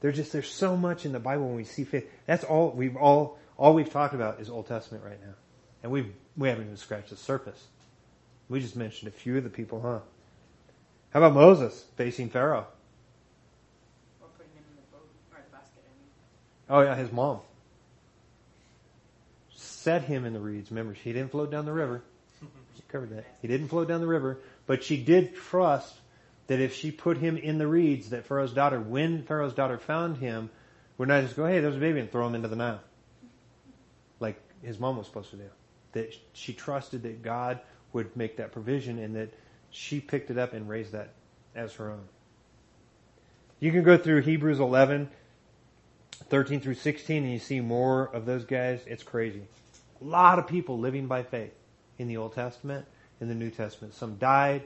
[0.00, 2.10] There's just, there's so much in the Bible when we see faith.
[2.26, 5.34] That's all we've all, all we've talked about is Old Testament right now.
[5.82, 7.62] And we've, we haven't even scratched the surface.
[8.48, 10.00] We just mentioned a few of the people, huh?
[11.10, 12.66] How about Moses facing Pharaoh?
[14.20, 15.08] Or putting him in the boat.
[15.32, 16.08] Or the basket, I mean.
[16.68, 17.40] Oh yeah, his mom.
[19.54, 20.70] Set him in the reeds.
[20.70, 22.02] Remember, she didn't float down the river.
[22.76, 23.24] She covered that.
[23.42, 25.94] He didn't float down the river, but she did trust
[26.50, 30.16] that if she put him in the reeds, that Pharaoh's daughter, when Pharaoh's daughter found
[30.16, 30.50] him,
[30.98, 32.80] would not just go, hey, there's a baby and throw him into the Nile.
[34.18, 35.48] Like his mom was supposed to do.
[35.92, 37.60] That she trusted that God
[37.92, 39.32] would make that provision and that
[39.70, 41.12] she picked it up and raised that
[41.54, 42.08] as her own.
[43.60, 45.08] You can go through Hebrews 11,
[46.30, 48.80] 13 through 16 and you see more of those guys.
[48.88, 49.42] It's crazy.
[50.00, 51.54] A lot of people living by faith
[51.96, 52.86] in the Old Testament,
[53.20, 53.94] in the New Testament.
[53.94, 54.64] Some died.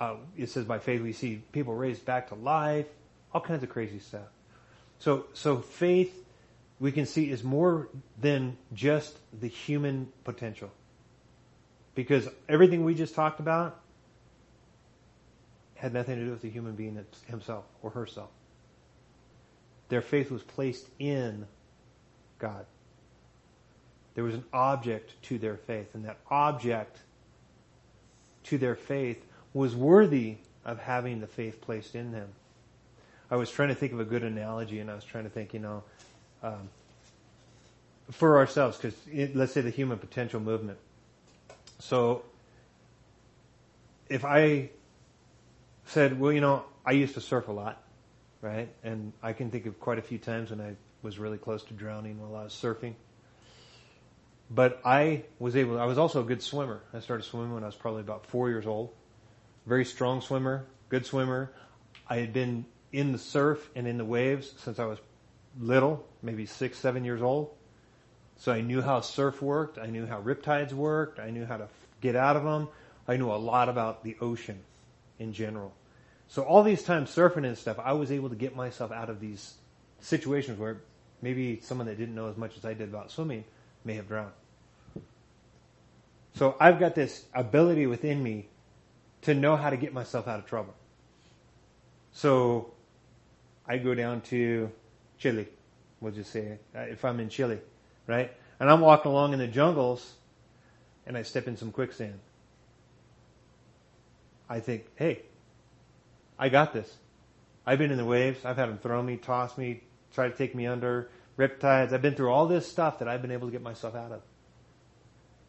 [0.00, 2.86] Uh, it says by faith we see people raised back to life.
[3.32, 4.28] All kinds of crazy stuff.
[4.98, 6.24] So, so faith
[6.80, 7.88] we can see is more
[8.20, 10.70] than just the human potential.
[11.94, 13.80] Because everything we just talked about
[15.74, 18.30] had nothing to do with the human being himself or herself.
[19.88, 21.46] Their faith was placed in
[22.38, 22.66] God.
[24.14, 26.98] There was an object to their faith, and that object
[28.44, 32.28] to their faith was worthy of having the faith placed in them.
[33.30, 35.52] I was trying to think of a good analogy, and I was trying to think,
[35.52, 35.82] you know,
[36.42, 36.68] um,
[38.10, 38.94] for ourselves, because
[39.34, 40.78] let's say the human potential movement.
[41.78, 42.22] So,
[44.08, 44.70] if I
[45.86, 47.82] said, well, you know, I used to surf a lot,
[48.40, 48.68] right?
[48.82, 51.74] And I can think of quite a few times when I was really close to
[51.74, 52.94] drowning while I was surfing.
[54.50, 56.80] But I was able, I was also a good swimmer.
[56.94, 58.90] I started swimming when I was probably about four years old.
[59.68, 61.52] Very strong swimmer, good swimmer.
[62.08, 64.98] I had been in the surf and in the waves since I was
[65.60, 67.50] little, maybe six, seven years old.
[68.38, 69.76] So I knew how surf worked.
[69.76, 71.18] I knew how riptides worked.
[71.18, 71.68] I knew how to
[72.00, 72.68] get out of them.
[73.06, 74.60] I knew a lot about the ocean
[75.18, 75.74] in general.
[76.28, 79.20] So all these times surfing and stuff, I was able to get myself out of
[79.20, 79.56] these
[80.00, 80.80] situations where
[81.20, 83.44] maybe someone that didn't know as much as I did about swimming
[83.84, 84.32] may have drowned.
[86.36, 88.48] So I've got this ability within me
[89.22, 90.74] to know how to get myself out of trouble.
[92.12, 92.72] So
[93.66, 94.70] I go down to
[95.18, 95.48] Chile,
[96.00, 97.58] we'll just say, uh, if I'm in Chile,
[98.06, 98.32] right?
[98.60, 100.14] And I'm walking along in the jungles
[101.06, 102.18] and I step in some quicksand.
[104.48, 105.22] I think, hey,
[106.38, 106.96] I got this.
[107.66, 108.44] I've been in the waves.
[108.44, 109.82] I've had them throw me, toss me,
[110.14, 111.92] try to take me under, riptides.
[111.92, 114.22] I've been through all this stuff that I've been able to get myself out of.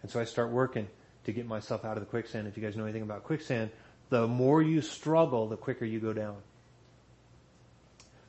[0.02, 0.88] And so I start working
[1.26, 2.48] to get myself out of the quicksand.
[2.48, 3.72] If you guys know anything about quicksand,
[4.10, 6.38] the more you struggle, the quicker you go down.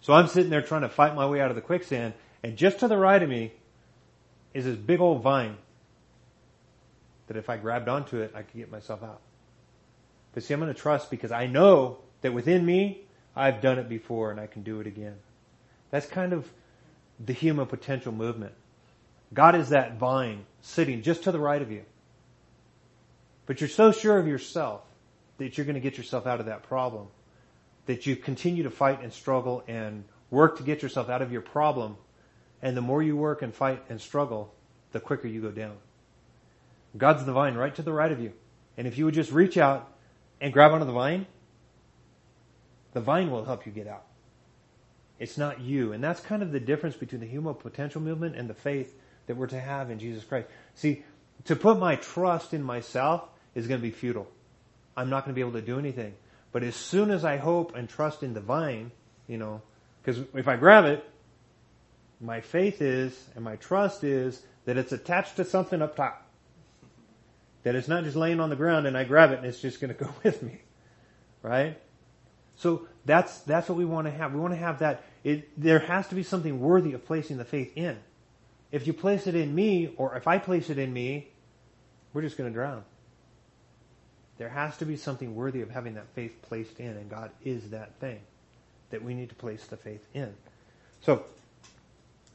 [0.02, 2.80] So I'm sitting there trying to fight my way out of the quicksand, and just
[2.80, 3.52] to the right of me
[4.54, 5.56] is this big old vine
[7.26, 9.20] that if I grabbed onto it, I could get myself out.
[10.32, 13.02] But see, I'm going to trust because I know that within me,
[13.36, 15.16] I've done it before and I can do it again.
[15.90, 16.50] That's kind of
[17.24, 18.52] the human potential movement.
[19.32, 21.84] God is that vine sitting just to the right of you.
[23.50, 24.82] But you're so sure of yourself
[25.38, 27.08] that you're going to get yourself out of that problem
[27.86, 31.40] that you continue to fight and struggle and work to get yourself out of your
[31.40, 31.96] problem.
[32.62, 34.54] And the more you work and fight and struggle,
[34.92, 35.76] the quicker you go down.
[36.96, 38.34] God's the vine right to the right of you.
[38.76, 39.92] And if you would just reach out
[40.40, 41.26] and grab onto the vine,
[42.92, 44.04] the vine will help you get out.
[45.18, 45.92] It's not you.
[45.92, 48.96] And that's kind of the difference between the human potential movement and the faith
[49.26, 50.46] that we're to have in Jesus Christ.
[50.76, 51.02] See,
[51.46, 54.28] to put my trust in myself is going to be futile.
[54.96, 56.14] I'm not going to be able to do anything.
[56.52, 58.90] But as soon as I hope and trust in the vine,
[59.28, 59.62] you know,
[60.02, 61.08] because if I grab it,
[62.20, 66.26] my faith is and my trust is that it's attached to something up top.
[67.62, 69.80] That it's not just laying on the ground and I grab it and it's just
[69.80, 70.60] going to go with me.
[71.42, 71.80] Right?
[72.56, 74.34] So that's, that's what we want to have.
[74.34, 75.04] We want to have that.
[75.24, 77.98] It, there has to be something worthy of placing the faith in.
[78.70, 81.28] If you place it in me, or if I place it in me,
[82.12, 82.84] we're just going to drown.
[84.40, 87.70] There has to be something worthy of having that faith placed in, and God is
[87.70, 88.20] that thing
[88.88, 90.32] that we need to place the faith in.
[91.02, 91.24] So,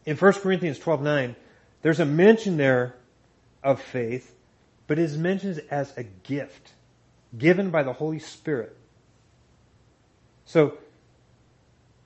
[0.05, 1.35] in 1 Corinthians 12 9,
[1.81, 2.95] there's a mention there
[3.63, 4.35] of faith
[4.87, 6.73] but it is mentioned as a gift
[7.37, 8.75] given by the Holy Spirit.
[10.45, 10.77] So,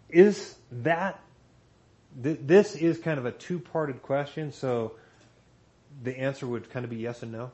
[0.09, 1.19] is that,
[2.23, 4.93] th- this is kind of a two parted question, so
[6.03, 7.51] the answer would kind of be yes and no.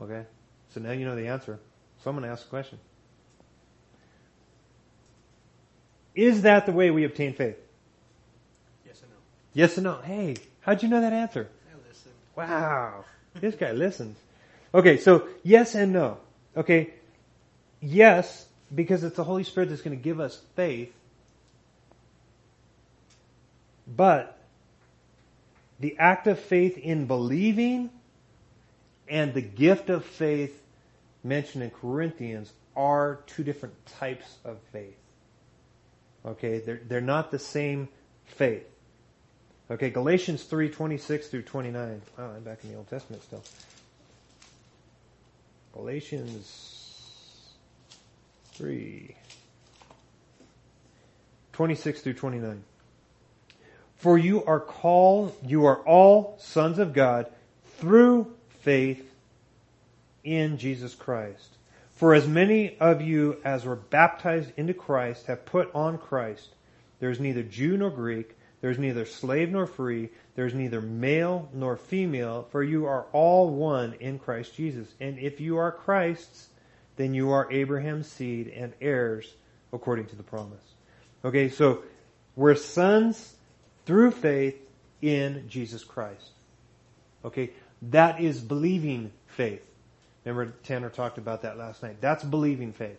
[0.00, 0.24] Okay?
[0.78, 1.58] So now you know the answer.
[2.04, 2.78] So I'm going to ask a question.
[6.14, 7.56] Is that the way we obtain faith?
[8.86, 9.16] Yes and no.
[9.54, 10.00] Yes and no.
[10.02, 11.48] Hey, how'd you know that answer?
[11.68, 12.12] I listen.
[12.36, 13.04] Wow.
[13.34, 14.18] This guy listens.
[14.72, 16.18] Okay, so yes and no.
[16.56, 16.90] Okay,
[17.80, 20.94] yes, because it's the Holy Spirit that's going to give us faith,
[23.88, 24.38] but
[25.80, 27.90] the act of faith in believing
[29.08, 30.62] and the gift of faith
[31.24, 34.96] mentioned in Corinthians are two different types of faith.
[36.24, 37.88] Okay, they're, they're not the same
[38.24, 38.66] faith.
[39.70, 42.02] Okay, Galatians 3, 26 through 29.
[42.16, 43.42] Wow, I'm back in the Old Testament still.
[45.72, 47.54] Galatians
[48.54, 49.14] 3,
[51.52, 52.64] 26 through 29.
[53.96, 57.26] For you are called, you are all sons of God
[57.78, 59.07] through faith
[60.24, 61.56] in Jesus Christ.
[61.92, 66.48] For as many of you as were baptized into Christ have put on Christ.
[67.00, 70.10] There is neither Jew nor Greek, there's neither slave nor free.
[70.34, 74.88] There's neither male nor female, for you are all one in Christ Jesus.
[75.00, 76.48] And if you are Christ's,
[76.96, 79.32] then you are Abraham's seed and heirs
[79.72, 80.62] according to the promise.
[81.24, 81.82] Okay, so
[82.34, 83.34] we're sons
[83.86, 84.56] through faith
[85.00, 86.30] in Jesus Christ.
[87.24, 87.50] Okay,
[87.82, 89.62] that is believing faith.
[90.28, 92.00] Remember Tanner talked about that last night.
[92.00, 92.98] That's believing faith.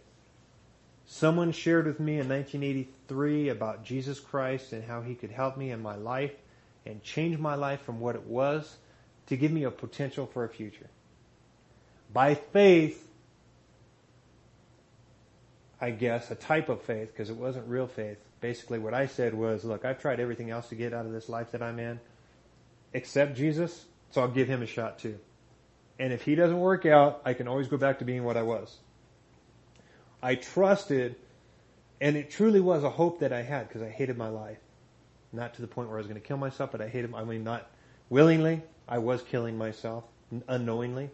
[1.05, 5.71] Someone shared with me in 1983 about Jesus Christ and how he could help me
[5.71, 6.34] in my life
[6.86, 8.77] and change my life from what it was
[9.27, 10.89] to give me a potential for a future.
[12.11, 13.07] By faith,
[15.82, 18.17] I guess, a type of faith, because it wasn't real faith.
[18.41, 21.30] Basically, what I said was, look, I've tried everything else to get out of this
[21.30, 21.99] life that I'm in,
[22.93, 25.19] except Jesus, so I'll give him a shot too.
[25.99, 28.41] And if he doesn't work out, I can always go back to being what I
[28.41, 28.77] was.
[30.23, 31.15] I trusted,
[31.99, 34.57] and it truly was a hope that I had because I hated my life.
[35.33, 37.23] Not to the point where I was going to kill myself, but I hated, I
[37.25, 37.69] mean, not
[38.09, 38.63] willingly.
[38.87, 40.05] I was killing myself
[40.47, 41.11] unknowingly.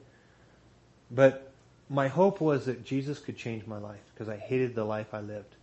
[1.11, 1.51] But
[1.89, 5.19] my hope was that Jesus could change my life because I hated the life I
[5.19, 5.55] lived.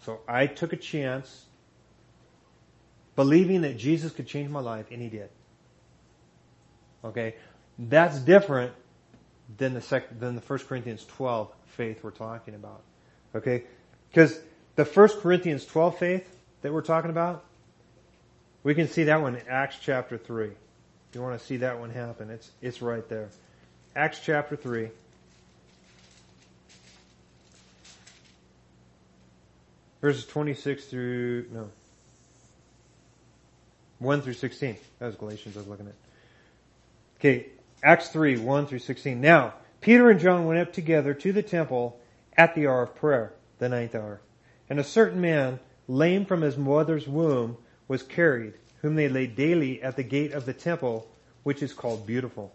[0.00, 1.46] So I took a chance
[3.14, 5.30] believing that Jesus could change my life, and he did.
[7.04, 7.34] Okay?
[7.78, 8.72] That's different
[9.58, 12.82] than the sec- than the 1 Corinthians 12 faith we're talking about.
[13.34, 13.64] Okay?
[14.10, 14.38] Because
[14.76, 17.44] the 1 Corinthians 12 faith that we're talking about,
[18.62, 20.46] we can see that one in Acts chapter 3.
[20.46, 20.54] If
[21.14, 23.28] you want to see that one happen, it's, it's right there.
[23.94, 24.88] Acts chapter 3.
[30.00, 31.70] Verses 26 through, no.
[33.98, 34.76] 1 through 16.
[34.98, 35.94] That was Galatians I was looking at.
[37.18, 37.46] Okay,
[37.82, 39.20] Acts 3, 1 through 16.
[39.20, 42.00] Now, Peter and John went up together to the temple
[42.36, 44.20] at the hour of prayer, the ninth hour.
[44.68, 47.56] And a certain man lame from his mother's womb,
[47.88, 51.08] was carried, whom they laid daily at the gate of the temple,
[51.42, 52.52] which is called beautiful.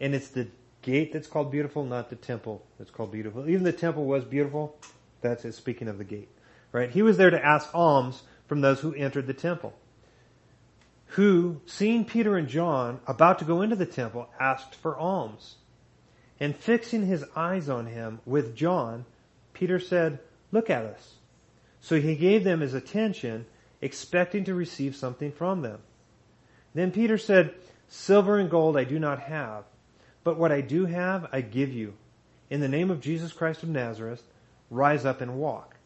[0.00, 0.48] And it's the
[0.82, 3.48] gate that's called beautiful, not the temple that's called beautiful.
[3.48, 4.76] Even the temple was beautiful.
[5.20, 6.28] That's it, speaking of the gate.
[6.72, 6.90] Right?
[6.90, 9.72] He was there to ask alms from those who entered the temple.
[11.10, 15.56] Who, seeing Peter and John about to go into the temple, asked for alms.
[16.38, 19.06] And fixing his eyes on him with John,
[19.54, 20.18] Peter said,
[20.52, 21.14] Look at us.
[21.80, 23.46] So he gave them his attention,
[23.80, 25.80] expecting to receive something from them.
[26.74, 27.54] Then Peter said,
[27.88, 29.64] Silver and gold I do not have,
[30.24, 31.94] but what I do have I give you.
[32.50, 34.22] In the name of Jesus Christ of Nazareth,
[34.70, 35.76] rise up and walk.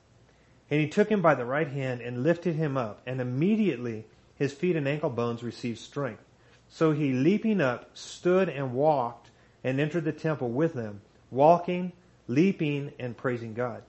[0.70, 4.06] And he took him by the right hand and lifted him up, and immediately
[4.40, 6.24] his feet and ankle bones received strength.
[6.70, 9.28] So he leaping up stood and walked
[9.62, 11.92] and entered the temple with them, walking,
[12.26, 13.82] leaping, and praising God.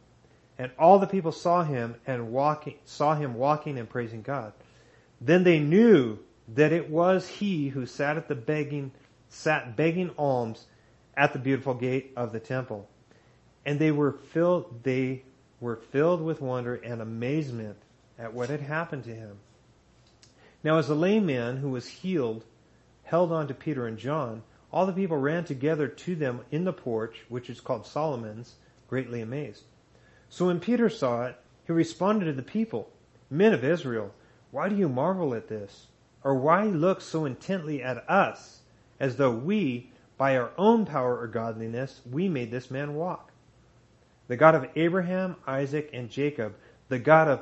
[0.59, 4.51] And all the people saw him and walking, saw him walking and praising God.
[5.21, 8.91] Then they knew that it was he who sat at the begging,
[9.29, 10.65] sat begging alms
[11.15, 12.89] at the beautiful gate of the temple.
[13.65, 15.23] And they were filled, they
[15.61, 17.77] were filled with wonder and amazement
[18.19, 19.37] at what had happened to him.
[20.63, 22.45] Now as the lame man who was healed
[23.03, 26.73] held on to Peter and John, all the people ran together to them in the
[26.73, 28.55] porch, which is called Solomon's,
[28.87, 29.63] greatly amazed.
[30.29, 32.89] So when Peter saw it, he responded to the people,
[33.29, 34.13] Men of Israel,
[34.51, 35.87] why do you marvel at this?
[36.23, 38.61] Or why look so intently at us,
[38.99, 43.31] as though we, by our own power or godliness, we made this man walk?
[44.27, 46.55] The God of Abraham, Isaac, and Jacob,
[46.87, 47.41] the God of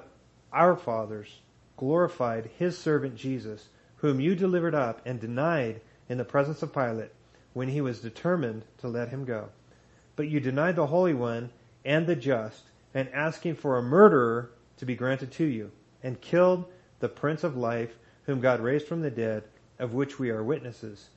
[0.53, 1.41] our fathers,
[1.80, 7.11] glorified his servant Jesus, whom you delivered up and denied in the presence of Pilate
[7.53, 9.47] when he was determined to let him go.
[10.17, 11.51] But you denied the Holy One
[11.86, 12.63] and the just,
[12.93, 15.71] and asking for a murderer to be granted to you,
[16.03, 16.65] and killed
[16.99, 19.43] the Prince of Life, whom God raised from the dead,
[19.80, 21.07] of which we are witnesses.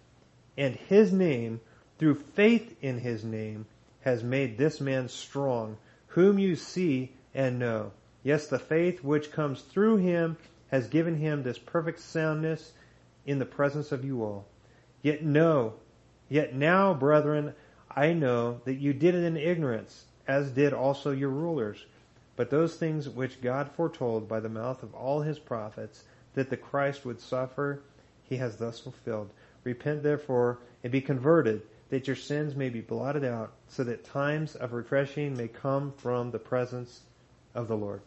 [0.57, 1.61] And his name,
[1.99, 3.67] through faith in his name,
[4.03, 7.91] has made this man strong, whom you see and know.
[8.23, 10.37] Yes, the faith which comes through him
[10.73, 12.73] has given him this perfect soundness
[13.25, 14.47] in the presence of you all.
[15.03, 15.75] Yet know
[16.33, 17.53] Yet now, brethren,
[17.95, 21.85] I know that you did it in ignorance, as did also your rulers.
[22.37, 26.57] But those things which God foretold by the mouth of all his prophets, that the
[26.57, 27.83] Christ would suffer,
[28.25, 29.29] he has thus fulfilled.
[29.63, 31.61] Repent therefore and be converted,
[31.91, 36.31] that your sins may be blotted out, so that times of refreshing may come from
[36.31, 37.03] the presence
[37.55, 38.01] of the Lord.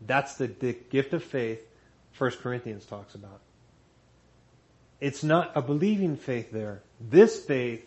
[0.00, 1.66] That's the, the gift of faith
[2.18, 3.40] 1 Corinthians talks about.
[5.00, 6.82] It's not a believing faith there.
[7.00, 7.84] This faith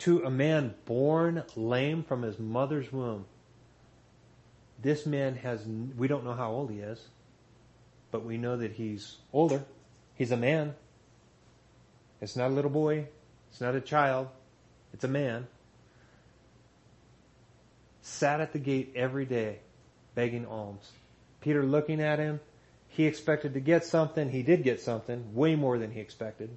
[0.00, 3.24] to a man born lame from his mother's womb.
[4.80, 7.00] This man has, we don't know how old he is,
[8.10, 9.64] but we know that he's older.
[10.14, 10.74] He's a man.
[12.20, 13.08] It's not a little boy.
[13.50, 14.28] It's not a child.
[14.92, 15.46] It's a man.
[18.02, 19.58] Sat at the gate every day
[20.14, 20.90] begging alms.
[21.40, 22.40] Peter looking at him,
[22.88, 24.30] he expected to get something.
[24.30, 26.50] He did get something, way more than he expected.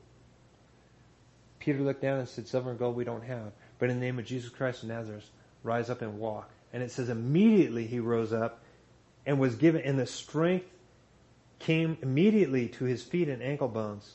[1.59, 4.19] Peter looked down and said, Silver and gold we don't have, but in the name
[4.19, 5.29] of Jesus Christ of Nazareth,
[5.63, 6.49] rise up and walk.
[6.73, 8.61] And it says immediately he rose up
[9.25, 10.67] and was given, and the strength
[11.59, 14.13] came immediately to his feet and ankle bones.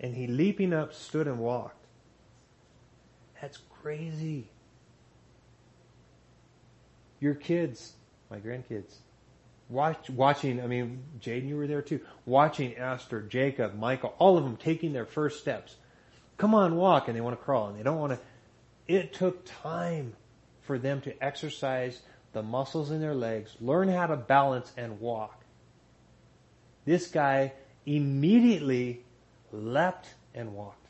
[0.00, 1.86] And he leaping up stood and walked.
[3.40, 4.48] That's crazy.
[7.20, 7.92] Your kids,
[8.32, 8.94] my grandkids,
[9.68, 12.00] Watch, watching, I mean, Jaden, you were there too.
[12.26, 15.76] Watching Esther, Jacob, Michael, all of them taking their first steps.
[16.36, 18.18] Come on, walk, and they want to crawl, and they don't want to.
[18.86, 20.14] It took time
[20.62, 22.00] for them to exercise
[22.32, 25.42] the muscles in their legs, learn how to balance and walk.
[26.84, 27.52] This guy
[27.86, 29.04] immediately
[29.52, 30.86] leapt and walked.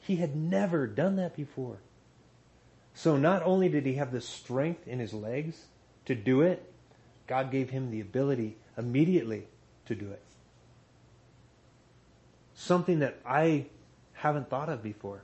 [0.00, 1.78] He had never done that before.
[2.94, 5.66] So not only did he have the strength in his legs
[6.06, 6.74] to do it,
[7.28, 9.46] God gave him the ability immediately
[9.86, 10.22] to do it.
[12.54, 13.66] Something that I
[14.14, 15.22] haven't thought of before.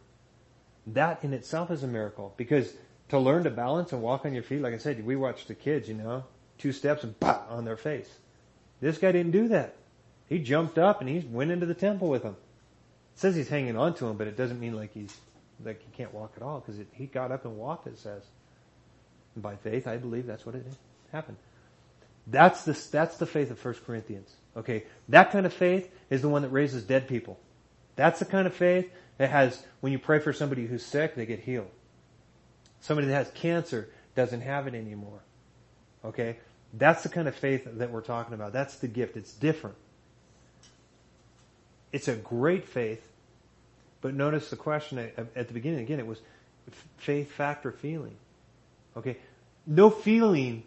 [0.87, 2.73] That in itself is a miracle because
[3.09, 5.55] to learn to balance and walk on your feet, like I said, we watch the
[5.55, 6.25] kids, you know,
[6.59, 8.09] two steps and bah, on their face.
[8.81, 9.75] This guy didn't do that.
[10.29, 12.37] He jumped up and he went into the temple with them.
[13.15, 15.17] It says he's hanging on to him, but it doesn't mean like he's
[15.65, 17.87] like he can't walk at all because he got up and walked.
[17.87, 18.23] It says,
[19.35, 20.67] and by faith, I believe that's what it
[21.13, 21.39] happened.
[22.27, 24.31] That's the, that's the faith of 1 Corinthians.
[24.57, 24.85] Okay.
[25.09, 27.39] That kind of faith is the one that raises dead people.
[27.97, 31.27] That's the kind of faith that has, when you pray for somebody who's sick, they
[31.27, 31.71] get healed.
[32.81, 35.21] Somebody that has cancer doesn't have it anymore.
[36.05, 36.39] Okay.
[36.73, 38.53] That's the kind of faith that we're talking about.
[38.53, 39.17] That's the gift.
[39.17, 39.77] It's different.
[41.93, 43.07] It's a great faith,
[44.01, 46.19] but notice the question at the beginning again, it was
[46.97, 48.17] faith, fact, or feeling.
[48.97, 49.17] Okay?
[49.65, 50.65] No feeling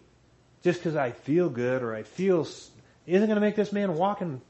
[0.64, 4.22] just because I feel good or I feel isn't going to make this man walk
[4.22, 4.42] and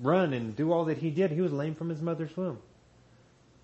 [0.00, 1.30] run and do all that he did.
[1.30, 2.58] He was lame from his mother's womb.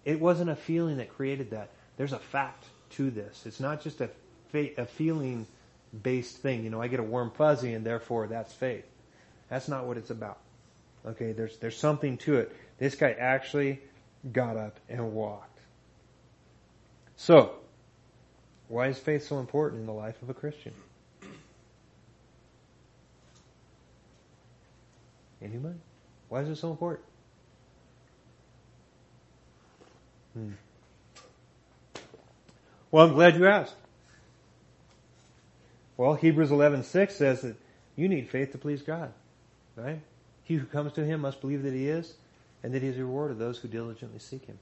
[0.04, 1.70] It wasn't a feeling that created that.
[1.96, 3.44] There's a fact to this.
[3.46, 4.10] It's not just a,
[4.54, 5.46] a feeling
[6.02, 6.64] based thing.
[6.64, 8.84] You know, I get a warm fuzzy and therefore that's faith.
[9.48, 10.38] That's not what it's about.
[11.06, 12.54] Okay, there's, there's something to it.
[12.78, 13.80] This guy actually
[14.32, 15.58] got up and walked.
[17.16, 17.54] So,
[18.68, 20.74] why is faith so important in the life of a Christian?
[25.42, 25.78] Anybody?
[26.28, 27.04] Why is it so important?
[30.34, 30.52] Hmm.
[32.90, 33.74] Well, I'm glad you asked.
[35.96, 37.56] Well, Hebrews 11:6 says that
[37.96, 39.12] you need faith to please God,
[39.76, 40.00] right?
[40.44, 42.14] He who comes to him must believe that he is
[42.62, 44.58] and that he is a reward of those who diligently seek him.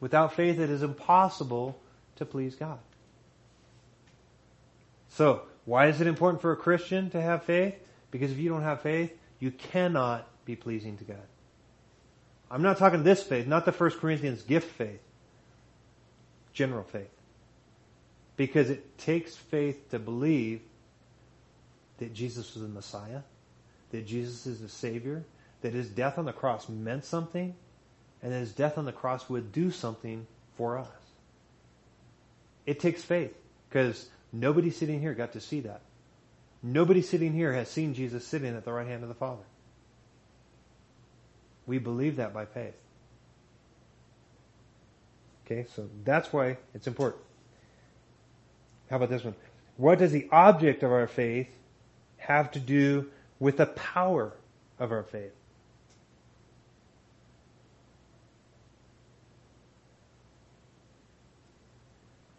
[0.00, 1.78] Without faith, it is impossible
[2.16, 2.78] to please God.
[5.10, 7.74] So, why is it important for a Christian to have faith?
[8.10, 11.26] Because if you don't have faith, you cannot be pleasing to God.
[12.50, 15.00] I'm not talking this faith, not the First Corinthians gift faith.
[16.52, 17.10] General faith.
[18.36, 20.60] Because it takes faith to believe
[21.98, 23.20] that Jesus was the Messiah,
[23.90, 25.24] that Jesus is the Savior,
[25.62, 27.54] that his death on the cross meant something,
[28.22, 30.26] and that his death on the cross would do something
[30.56, 30.88] for us.
[32.66, 33.34] It takes faith,
[33.68, 35.82] because nobody sitting here got to see that.
[36.62, 39.42] Nobody sitting here has seen Jesus sitting at the right hand of the Father.
[41.66, 42.74] We believe that by faith.
[45.46, 47.22] Okay, so that's why it's important.
[48.88, 49.34] How about this one?
[49.76, 51.48] What does the object of our faith
[52.18, 54.32] have to do with the power
[54.78, 55.32] of our faith?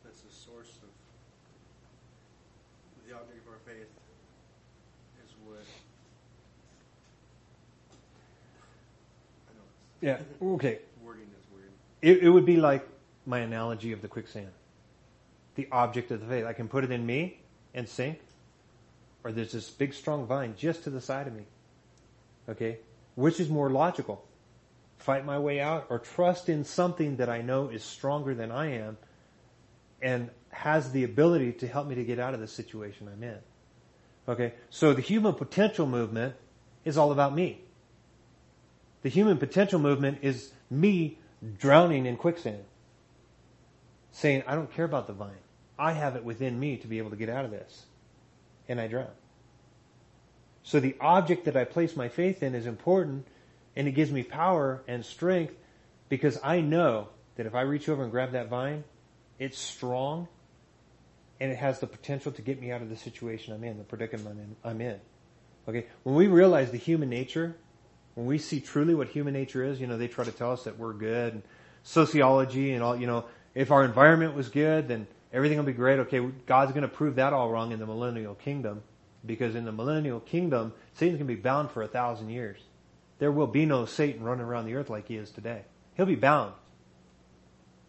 [0.03, 0.89] That's the source of
[3.07, 3.89] the object of our faith
[5.25, 5.65] is what.
[10.01, 10.17] Yeah.
[10.41, 10.79] Okay.
[11.03, 11.71] Wording is weird.
[12.01, 12.87] It, it would be like
[13.25, 14.51] my analogy of the quicksand
[15.55, 16.45] the object of the faith.
[16.45, 17.39] I can put it in me
[17.73, 18.19] and sink,
[19.23, 21.43] or there's this big strong vine just to the side of me.
[22.49, 22.79] Okay?
[23.15, 24.25] Which is more logical?
[24.97, 28.73] Fight my way out or trust in something that I know is stronger than I
[28.73, 28.97] am
[30.01, 33.37] and has the ability to help me to get out of the situation I'm in.
[34.27, 34.53] Okay?
[34.69, 36.35] So the human potential movement
[36.85, 37.61] is all about me.
[39.01, 41.19] The human potential movement is me
[41.57, 42.63] drowning in quicksand
[44.11, 45.31] saying, I don't care about the vine.
[45.79, 47.85] I have it within me to be able to get out of this.
[48.67, 49.07] And I drown.
[50.63, 53.27] So the object that I place my faith in is important
[53.75, 55.55] and it gives me power and strength
[56.09, 58.83] because I know that if I reach over and grab that vine,
[59.39, 60.27] it's strong
[61.39, 63.83] and it has the potential to get me out of the situation I'm in, the
[63.83, 64.99] predicament I'm in.
[65.67, 65.87] Okay?
[66.03, 67.55] When we realize the human nature,
[68.15, 70.63] when we see truly what human nature is, you know, they try to tell us
[70.63, 71.43] that we're good and
[71.83, 75.99] sociology and all, you know, if our environment was good, then everything will be great.
[75.99, 78.83] Okay, God's going to prove that all wrong in the millennial kingdom.
[79.23, 82.59] Because in the millennial kingdom, Satan's going to be bound for a thousand years.
[83.19, 85.61] There will be no Satan running around the earth like he is today.
[85.95, 86.53] He'll be bound.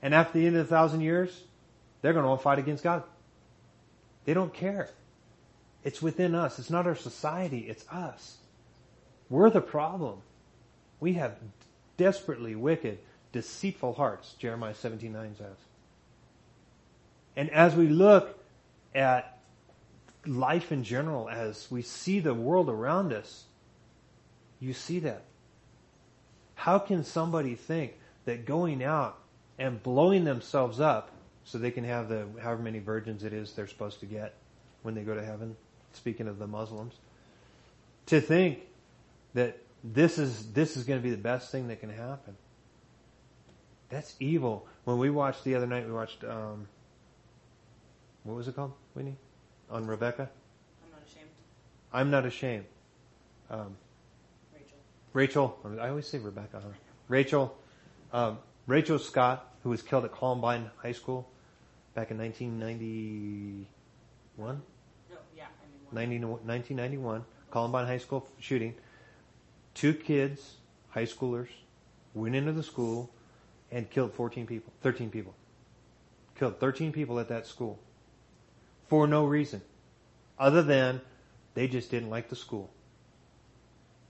[0.03, 1.43] And after the end of the thousand years,
[2.03, 3.03] they're going to all fight against God.
[4.27, 4.91] They don't care.
[5.85, 6.59] It's within us.
[6.59, 7.61] It's not our society.
[7.61, 8.37] It's us.
[9.33, 10.19] We're the problem.
[11.01, 11.37] We have
[11.97, 12.99] desperately wicked,
[13.33, 15.57] deceitful hearts, Jeremiah 17 9 says.
[17.35, 18.39] And as we look
[18.95, 19.39] at
[20.27, 23.45] life in general, as we see the world around us,
[24.61, 25.25] you see that.
[26.55, 27.95] How can somebody think
[28.27, 29.19] that going out
[29.59, 31.11] and blowing themselves up
[31.45, 34.35] so they can have the however many virgins it is they're supposed to get
[34.83, 35.57] when they go to heaven,
[35.95, 36.93] speaking of the Muslims,
[38.05, 38.67] to think
[39.35, 42.37] that this is this is going to be the best thing that can happen.
[43.93, 44.67] That's evil.
[44.85, 46.67] When we watched the other night, we watched, um,
[48.25, 49.17] what was it called, Whitney?
[49.71, 50.31] On Rebecca?
[50.83, 51.29] I'm not ashamed.
[51.93, 52.65] I'm not ashamed.
[53.51, 53.77] Um,
[55.13, 55.59] Rachel.
[55.63, 56.71] Rachel, I always say Rebecca, huh?
[57.09, 57.55] Rachel,
[58.15, 61.29] um, Rachel Scott, who was killed at Columbine High School
[61.95, 64.63] back in 1991?
[65.11, 65.45] No, yeah,
[65.93, 68.75] I90, 1991, Columbine High School shooting.
[69.75, 70.57] Two kids,
[70.91, 71.49] high schoolers,
[72.15, 73.11] went into the school,
[73.71, 75.35] and killed 14 people, 13 people.
[76.39, 77.79] Killed 13 people at that school.
[78.89, 79.63] For no reason.
[80.39, 81.01] Other than
[81.55, 82.71] They just didn't like the school.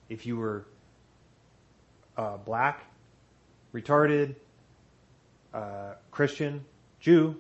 [0.09, 0.65] If you were
[2.17, 2.85] uh, black,
[3.75, 4.37] retarded,
[5.53, 6.65] uh, Christian,
[7.01, 7.37] Jew,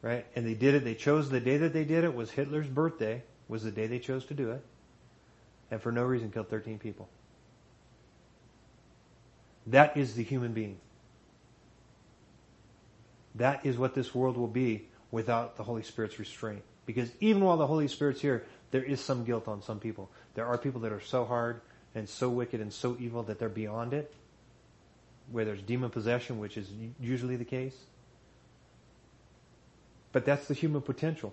[0.00, 0.24] right?
[0.36, 0.84] And they did it.
[0.84, 3.22] They chose the day that they did it was Hitler's birthday.
[3.48, 4.64] Was the day they chose to do it,
[5.70, 7.08] and for no reason killed 13 people.
[9.66, 10.78] That is the human being.
[13.36, 16.62] That is what this world will be without the Holy Spirit's restraint.
[16.86, 20.10] Because even while the Holy Spirit's here, there is some guilt on some people.
[20.34, 21.60] There are people that are so hard
[21.94, 24.12] and so wicked and so evil that they're beyond it.
[25.32, 26.68] Where there's demon possession, which is
[27.00, 27.76] usually the case.
[30.12, 31.32] But that's the human potential.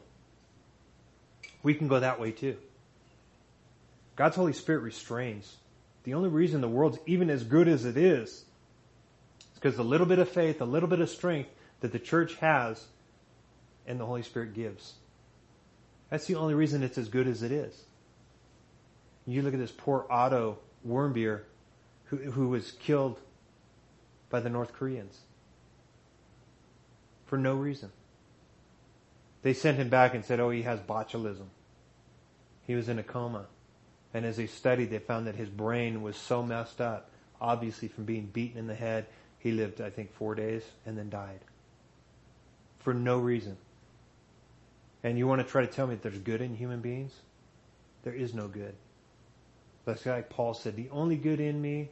[1.61, 2.57] We can go that way too.
[4.15, 5.57] God's Holy Spirit restrains.
[6.03, 8.45] The only reason the world's even as good as it is is
[9.55, 11.49] because a little bit of faith, a little bit of strength
[11.81, 12.85] that the church has
[13.87, 14.93] and the Holy Spirit gives.
[16.09, 17.85] That's the only reason it's as good as it is.
[19.25, 20.57] You look at this poor Otto
[20.87, 21.41] Warmbier
[22.05, 23.19] who, who was killed
[24.29, 25.19] by the North Koreans
[27.25, 27.91] for no reason.
[29.41, 31.47] They sent him back and said, oh, he has botulism.
[32.67, 33.45] He was in a coma.
[34.13, 37.09] And as they studied, they found that his brain was so messed up,
[37.39, 39.05] obviously from being beaten in the head.
[39.39, 41.39] He lived, I think, four days and then died.
[42.79, 43.57] For no reason.
[45.03, 47.13] And you want to try to tell me that there's good in human beings?
[48.03, 48.75] There is no good.
[49.85, 51.89] That's like Paul said, the only good in me,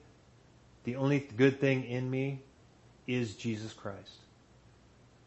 [0.84, 2.42] the only good thing in me
[3.08, 4.18] is Jesus Christ.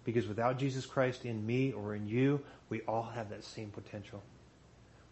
[0.05, 4.23] Because without Jesus Christ in me or in you, we all have that same potential.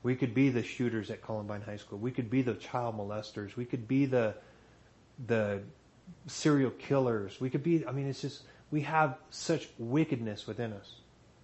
[0.02, 1.98] We could be the shooters at Columbine High School.
[1.98, 3.56] We could be the child molesters.
[3.56, 4.34] We could be the
[5.26, 5.60] the
[6.26, 7.40] serial killers.
[7.40, 10.94] We could be I mean it's just we have such wickedness within us.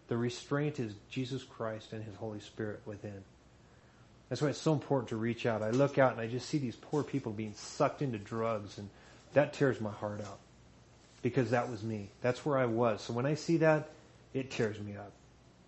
[0.08, 3.24] The restraint is Jesus Christ and His Holy Spirit within.
[4.28, 5.62] That's why it's so important to reach out.
[5.62, 8.88] I look out and I just see these poor people being sucked into drugs and
[9.34, 10.38] that tears my heart out.
[11.22, 12.10] Because that was me.
[12.22, 13.02] That's where I was.
[13.02, 13.90] So when I see that,
[14.32, 15.12] it tears me up.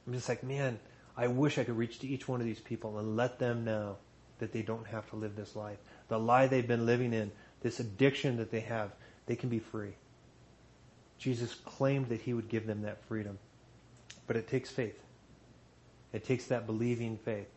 [0.07, 0.79] I'm just like, man,
[1.19, 3.97] I wish I could reach to each one of these people and let them know
[4.39, 5.79] that they don't have to live this life.
[6.07, 8.93] The lie they've been living in, this addiction that they have,
[9.27, 9.95] they can be free.
[11.19, 13.37] Jesus claimed that he would give them that freedom.
[14.29, 14.99] But it takes faith.
[16.13, 17.49] It takes that believing faith.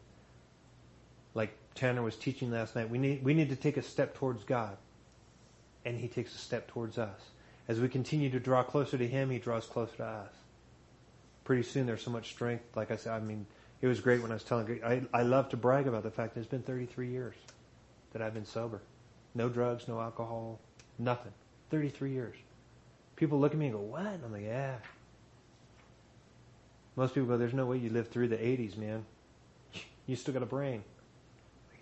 [1.36, 4.44] Like Tanner was teaching last night, we need, we need to take a step towards
[4.44, 4.76] God.
[5.86, 7.20] And he takes a step towards us.
[7.68, 10.34] As we continue to draw closer to him, he draws closer to us.
[11.44, 12.64] Pretty soon there's so much strength.
[12.76, 13.46] Like I said, I mean,
[13.82, 16.36] it was great when I was telling, I, I love to brag about the fact
[16.36, 17.36] that it's been 33 years
[18.14, 18.82] that I've been sober.
[19.34, 20.60] No drugs, no alcohol,
[21.00, 21.32] nothing.
[21.72, 22.36] 33 years.
[23.16, 24.06] People look at me and go, what?
[24.06, 24.76] And I'm like, yeah,
[26.96, 29.06] most people go, there's no way you lived through the 80s, man.
[30.06, 30.84] You still got a brain.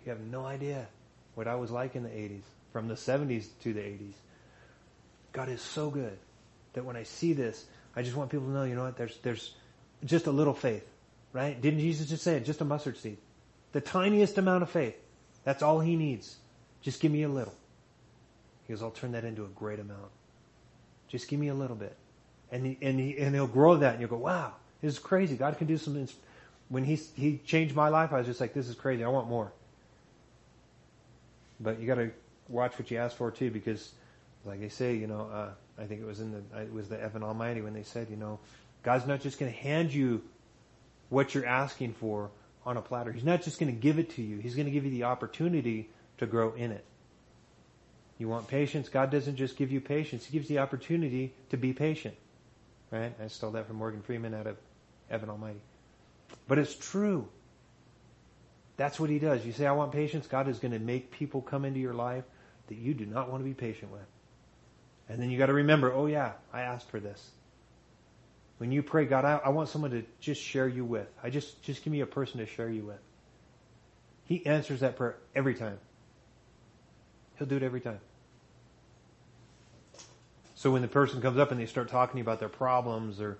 [0.04, 0.86] You have no idea
[1.34, 2.42] what I was like in the 80s,
[2.72, 4.14] from the 70s to the 80s.
[5.32, 6.18] God is so good
[6.72, 9.16] that when I see this, I just want people to know, you know what, there's,
[9.18, 9.54] there's
[10.04, 10.86] just a little faith,
[11.32, 11.60] right?
[11.60, 12.44] Didn't Jesus just say it?
[12.44, 13.18] Just a mustard seed.
[13.72, 14.96] The tiniest amount of faith.
[15.44, 16.36] That's all he needs.
[16.82, 17.54] Just give me a little.
[18.66, 20.10] He goes, I'll turn that into a great amount.
[21.08, 21.96] Just give me a little bit.
[22.52, 25.36] And, he, and, he, and he'll grow that and you'll go, wow, this is crazy.
[25.36, 26.06] God can do some.
[26.68, 29.04] When he he changed my life, I was just like, this is crazy.
[29.04, 29.52] I want more.
[31.58, 32.10] But you got to
[32.48, 33.92] watch what you ask for too, because
[34.44, 35.50] like I say, you know, uh,
[35.80, 38.16] I think it was in the it was the Evan Almighty when they said, you
[38.16, 38.38] know,
[38.82, 40.22] God's not just going to hand you
[41.08, 42.30] what you're asking for
[42.66, 43.12] on a platter.
[43.12, 44.38] He's not just going to give it to you.
[44.38, 46.84] He's going to give you the opportunity to grow in it.
[48.18, 48.90] You want patience?
[48.90, 50.26] God doesn't just give you patience.
[50.26, 52.14] He gives the opportunity to be patient.
[52.90, 53.14] Right?
[53.22, 54.58] I stole that from Morgan Freeman out of
[55.10, 55.60] Evan Almighty.
[56.46, 57.28] But it's true.
[58.76, 59.44] That's what he does.
[59.46, 60.26] You say, I want patience.
[60.26, 62.24] God is going to make people come into your life
[62.68, 64.06] that you do not want to be patient with.
[65.10, 67.30] And then you got to remember, oh yeah, I asked for this.
[68.58, 71.08] When you pray, God, I, I, want someone to just share you with.
[71.22, 73.00] I just, just give me a person to share you with.
[74.26, 75.78] He answers that prayer every time.
[77.36, 77.98] He'll do it every time.
[80.54, 83.38] So when the person comes up and they start talking about their problems or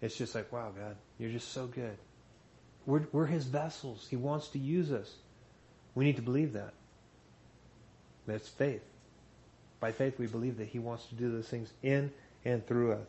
[0.00, 1.96] it's just like, wow, God, you're just so good.
[2.86, 4.06] We're, we're His vessels.
[4.08, 5.12] He wants to use us.
[5.96, 6.74] We need to believe that.
[8.26, 8.82] That's faith.
[9.80, 12.12] By faith, we believe that He wants to do those things in
[12.44, 13.06] and through us.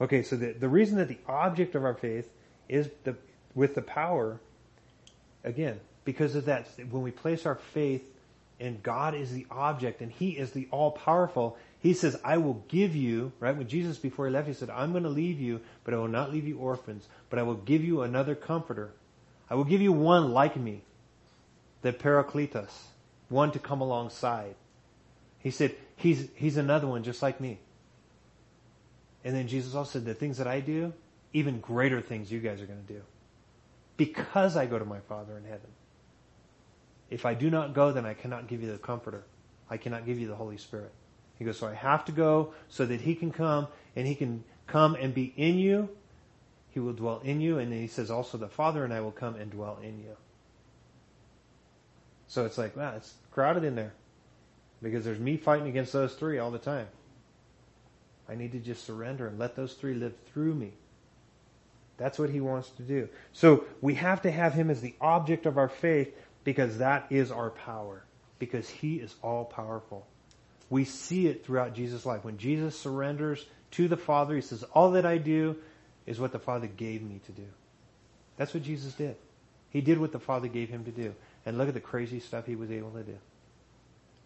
[0.00, 2.28] Okay, so the, the reason that the object of our faith
[2.68, 3.16] is the,
[3.54, 4.40] with the power,
[5.44, 8.04] again, because of that, when we place our faith
[8.58, 12.62] in God is the object and He is the all powerful, he says, I will
[12.68, 13.56] give you, right?
[13.56, 16.08] When Jesus, before he left, he said, I'm going to leave you, but I will
[16.08, 18.92] not leave you orphans, but I will give you another comforter.
[19.48, 20.82] I will give you one like me,
[21.80, 22.70] the Paracletus,
[23.30, 24.56] one to come alongside.
[25.38, 27.58] He said, he's, he's another one just like me.
[29.22, 30.92] And then Jesus also said, the things that I do,
[31.32, 33.02] even greater things you guys are going to do.
[33.96, 35.68] Because I go to my Father in heaven.
[37.10, 39.24] If I do not go, then I cannot give you the Comforter.
[39.68, 40.92] I cannot give you the Holy Spirit.
[41.38, 44.44] He goes, so I have to go so that He can come and He can
[44.66, 45.90] come and be in you.
[46.70, 47.58] He will dwell in you.
[47.58, 50.16] And then He says also the Father and I will come and dwell in you.
[52.28, 53.92] So it's like, wow, it's crowded in there.
[54.82, 56.86] Because there's me fighting against those three all the time.
[58.28, 60.72] I need to just surrender and let those three live through me.
[61.96, 63.08] That's what he wants to do.
[63.32, 66.14] So we have to have him as the object of our faith
[66.44, 68.04] because that is our power.
[68.38, 70.06] Because he is all powerful.
[70.70, 72.24] We see it throughout Jesus' life.
[72.24, 75.56] When Jesus surrenders to the Father, he says, all that I do
[76.06, 77.46] is what the Father gave me to do.
[78.38, 79.16] That's what Jesus did.
[79.68, 81.14] He did what the Father gave him to do.
[81.44, 83.18] And look at the crazy stuff he was able to do.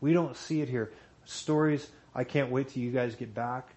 [0.05, 0.93] We don't see it here.
[1.25, 3.71] Stories, I can't wait till you guys get back.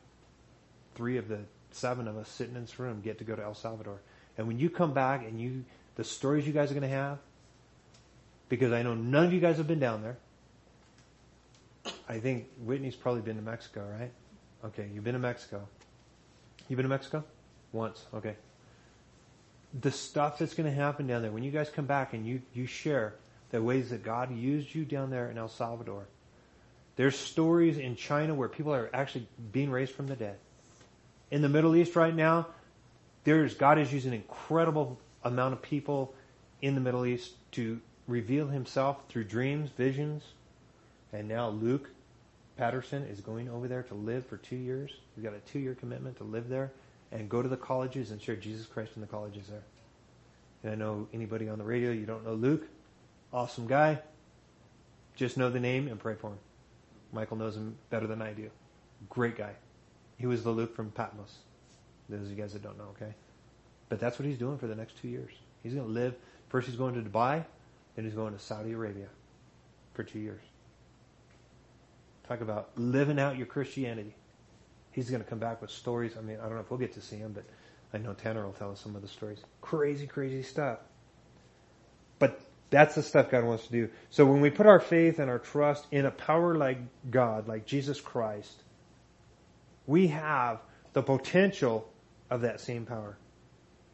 [0.93, 1.39] Three of the
[1.71, 4.01] seven of us sitting in this room get to go to El Salvador.
[4.38, 5.63] And when you come back and you,
[5.95, 7.19] the stories you guys are going to have,
[8.49, 10.17] because I know none of you guys have been down there.
[12.09, 14.11] I think Whitney's probably been to Mexico, right?
[14.65, 15.65] Okay, you've been to Mexico.
[16.67, 17.23] You've been to Mexico?
[17.71, 18.36] Once, okay.
[19.80, 22.41] The stuff that's going to happen down there, when you guys come back and you,
[22.53, 23.13] you share
[23.51, 26.05] the ways that God used you down there in El Salvador,
[26.98, 30.38] there's stories in China where people are actually being raised from the dead.
[31.32, 32.48] In the Middle East right now,
[33.24, 36.14] there's, God is using an incredible amount of people
[36.62, 40.24] in the Middle East to reveal himself through dreams, visions.
[41.14, 41.89] And now Luke
[42.58, 44.91] Patterson is going over there to live for two years.
[45.16, 46.72] He's got a two year commitment to live there
[47.12, 49.64] and go to the colleges and share Jesus Christ in the colleges there.
[50.64, 52.68] And I know anybody on the radio, you don't know Luke.
[53.32, 54.00] Awesome guy.
[55.16, 56.38] Just know the name and pray for him.
[57.12, 58.49] Michael knows him better than I do.
[59.10, 59.53] Great guy.
[60.18, 61.38] He was the Luke from Patmos.
[62.10, 63.14] Those of you guys that don't know, okay?
[63.89, 65.32] But that's what he's doing for the next two years.
[65.64, 66.16] He's going to live.
[66.49, 67.45] First, he's going to Dubai,
[67.95, 69.08] then he's going to Saudi Arabia
[69.93, 70.41] for two years.
[72.28, 74.14] Talk about living out your Christianity.
[74.91, 76.14] He's going to come back with stories.
[76.18, 77.45] I mean, I don't know if we'll get to see him, but
[77.93, 79.39] I know Tanner will tell us some of the stories.
[79.62, 80.80] Crazy, crazy stuff.
[82.20, 83.89] But that's the stuff God wants to do.
[84.09, 87.65] So when we put our faith and our trust in a power like God, like
[87.65, 88.63] Jesus Christ,
[89.86, 90.59] we have
[90.93, 91.89] the potential
[92.30, 93.18] of that same power.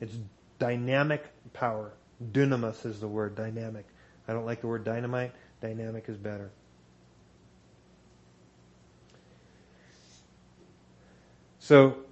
[0.02, 0.18] It's
[0.58, 1.94] dynamic power.
[2.32, 3.86] Dunamis is the word, dynamic.
[4.28, 5.34] I don't like the word dynamite.
[5.62, 6.50] Dynamic is better.
[11.60, 12.03] So,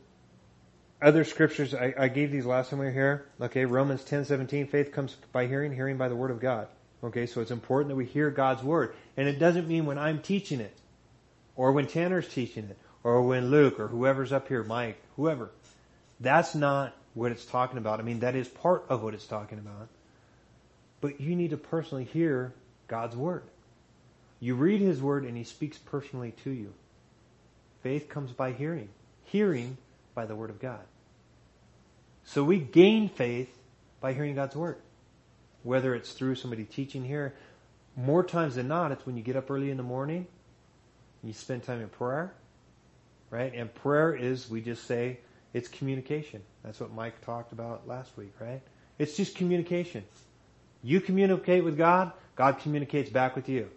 [1.02, 3.26] other scriptures, I, I, gave these last time we were here.
[3.41, 6.68] Okay, Romans ten seventeen, faith comes by hearing, hearing by the word of God.
[7.04, 8.93] Okay, so it's important that we hear God's word.
[9.18, 10.76] And it doesn't mean when I'm teaching it,
[11.56, 15.49] or when Tanner's teaching it, or when Luke, or whoever's up here, Mike, whoever.
[16.20, 17.99] That's not what it's talking about.
[17.99, 19.88] I mean, that is part of what it's talking about.
[21.02, 22.54] But you need to personally hear
[22.88, 23.43] God's word.
[24.39, 26.74] You read his word and he speaks personally to you.
[27.82, 28.89] Faith comes by hearing.
[29.26, 29.78] Hearing
[30.14, 30.82] by the word of God.
[32.24, 33.55] So we gain faith
[33.99, 34.78] by hearing God's word.
[35.63, 37.36] Whether it's through somebody teaching here,
[37.95, 40.28] more times than not, it's when you get up early in the morning,
[41.24, 42.34] you spend time in prayer,
[43.30, 43.53] right?
[43.53, 45.19] And prayer is, we just say,
[45.53, 46.41] it's communication.
[46.63, 48.61] That's what Mike talked about last week, right?
[48.97, 50.03] It's just communication.
[50.84, 53.69] You communicate with God, God communicates back with you.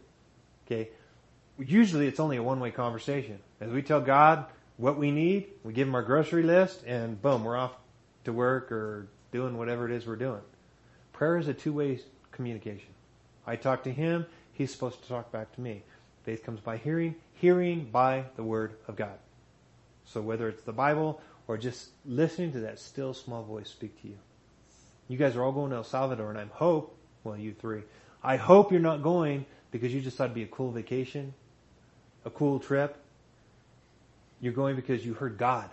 [0.66, 0.88] Okay?
[1.58, 3.38] Usually it's only a one-way conversation.
[3.60, 7.44] As we tell God what we need, we give him our grocery list, and boom,
[7.44, 7.72] we're off
[8.24, 10.40] to work or doing whatever it is we're doing.
[11.12, 12.00] Prayer is a two-way
[12.32, 12.88] communication.
[13.46, 15.82] I talk to him, he's supposed to talk back to me.
[16.24, 19.18] Faith comes by hearing, hearing by the word of God.
[20.06, 24.08] So whether it's the Bible or just listening to that still small voice speak to
[24.08, 24.16] you.
[25.08, 27.82] You guys are all going to El Salvador, and I hope, well, you three,
[28.22, 31.34] I hope you're not going because you just thought it'd be a cool vacation,
[32.24, 32.96] a cool trip.
[34.40, 35.68] You're going because you heard God.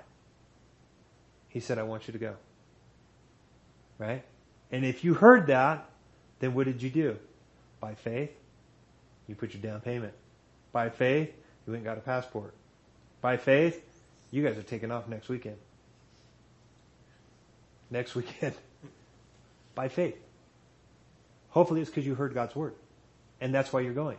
[1.52, 2.36] He said, I want you to go.
[3.98, 4.24] Right?
[4.72, 5.86] And if you heard that,
[6.40, 7.18] then what did you do?
[7.80, 8.32] By faith,
[9.28, 10.14] you put your down payment.
[10.72, 11.30] By faith,
[11.66, 12.54] you went and got a passport.
[13.20, 13.84] By faith,
[14.32, 15.58] you guys are taking off next weekend.
[17.90, 18.56] Next weekend
[19.76, 20.16] by faith.
[21.50, 22.74] Hopefully it's because you heard God's word.
[23.42, 24.18] And that's why you're going.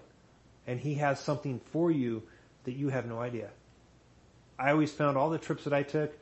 [0.66, 2.22] And He has something for you
[2.64, 3.48] that you have no idea.
[4.58, 6.12] I always found all the trips that I took,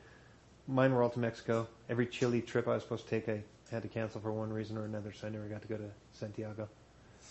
[0.71, 1.67] mine were all to Mexico.
[1.89, 4.77] Every Chile trip I was supposed to take, I, had to cancel for one reason
[4.77, 6.67] or another, so I never got to go to Santiago.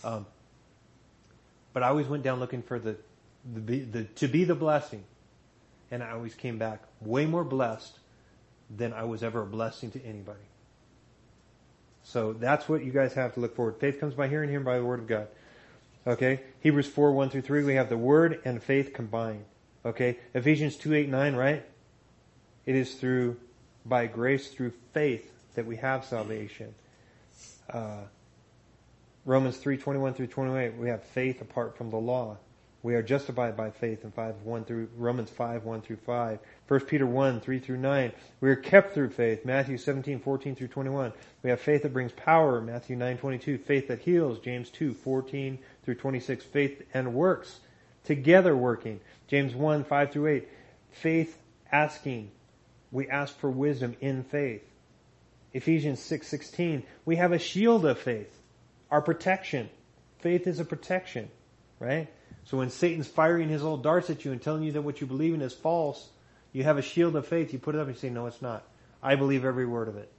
[0.03, 0.27] Um,
[1.73, 2.97] but I always went down looking for the,
[3.53, 5.05] the, the to be the blessing,
[5.91, 7.99] and I always came back way more blessed
[8.75, 10.41] than I was ever a blessing to anybody.
[12.03, 13.77] So that's what you guys have to look forward.
[13.79, 15.29] Faith comes by hearing, hearing by the word of God.
[16.07, 16.41] Okay?
[16.61, 19.45] Hebrews 4, 1 through 3, we have the word and faith combined.
[19.85, 20.19] Okay?
[20.35, 21.65] Ephesians 2, 8, 9, right?
[22.67, 23.37] It is through,
[23.85, 26.75] by grace through faith that we have salvation.
[27.69, 28.03] Uh,
[29.25, 32.37] Romans 3, 21 through 28, we have faith apart from the law.
[32.83, 36.39] We are justified by faith in 5, 1 through, Romans 5, 1 through 5.
[36.67, 38.13] 1 Peter 1, 3 through 9.
[38.41, 39.45] We are kept through faith.
[39.45, 41.13] Matthew 17, 14 through 21.
[41.43, 42.63] We have faith that brings power.
[42.63, 43.59] Matthew 9, 22.
[43.59, 44.39] Faith that heals.
[44.39, 46.45] James 2, 14 through 26.
[46.47, 47.61] Faith and works.
[48.05, 49.01] Together working.
[49.29, 50.49] James 1, 5 through 8.
[50.91, 51.39] Faith
[51.71, 52.31] asking.
[52.93, 54.63] We ask for wisdom in faith.
[55.53, 56.35] Ephesians 6,
[57.05, 58.33] We have a shield of faith.
[58.91, 59.69] Our protection.
[60.21, 61.31] Faith is a protection,
[61.79, 62.09] right?
[62.45, 65.07] So when Satan's firing his little darts at you and telling you that what you
[65.07, 66.09] believe in is false,
[66.53, 67.53] you have a shield of faith.
[67.53, 68.65] You put it up and you say, no, it's not.
[69.03, 70.11] I believe every word of it.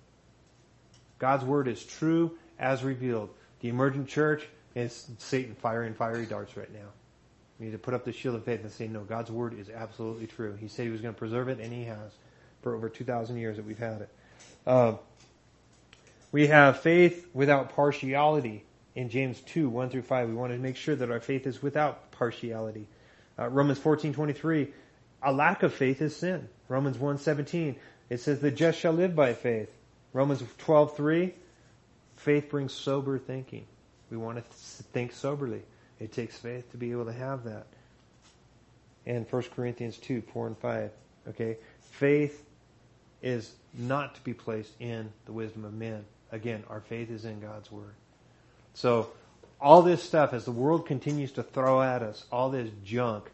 [1.20, 3.30] God's word is true as revealed.
[3.60, 6.88] The emergent church is Satan firing fiery darts right now.
[7.60, 9.70] You need to put up the shield of faith and say, no, God's word is
[9.70, 10.56] absolutely true.
[10.60, 12.12] He said he was going to preserve it, and he has
[12.62, 14.10] for over 2,000 years that we've had it.
[14.66, 14.94] Uh,
[16.32, 18.64] we have faith without partiality
[18.96, 20.30] in James 2, 1 through 5.
[20.30, 22.88] We want to make sure that our faith is without partiality.
[23.38, 24.74] Uh, Romans 14, 23.
[25.24, 26.48] A lack of faith is sin.
[26.68, 27.76] Romans 1, 17.
[28.10, 29.70] It says the just shall live by faith.
[30.14, 31.34] Romans 12, 3.
[32.18, 33.66] Faith brings sober thinking.
[34.10, 34.44] We want to
[34.94, 35.62] think soberly.
[36.00, 37.68] It takes faith to be able to have that.
[39.06, 40.92] And 1 Corinthians 2, 4 and 5.
[41.30, 41.58] Okay?
[41.92, 42.44] Faith
[43.22, 46.06] is not to be placed in the wisdom of men.
[46.32, 47.94] Again, our faith is in God's Word.
[48.74, 49.10] So,
[49.60, 53.30] all this stuff, as the world continues to throw at us, all this junk,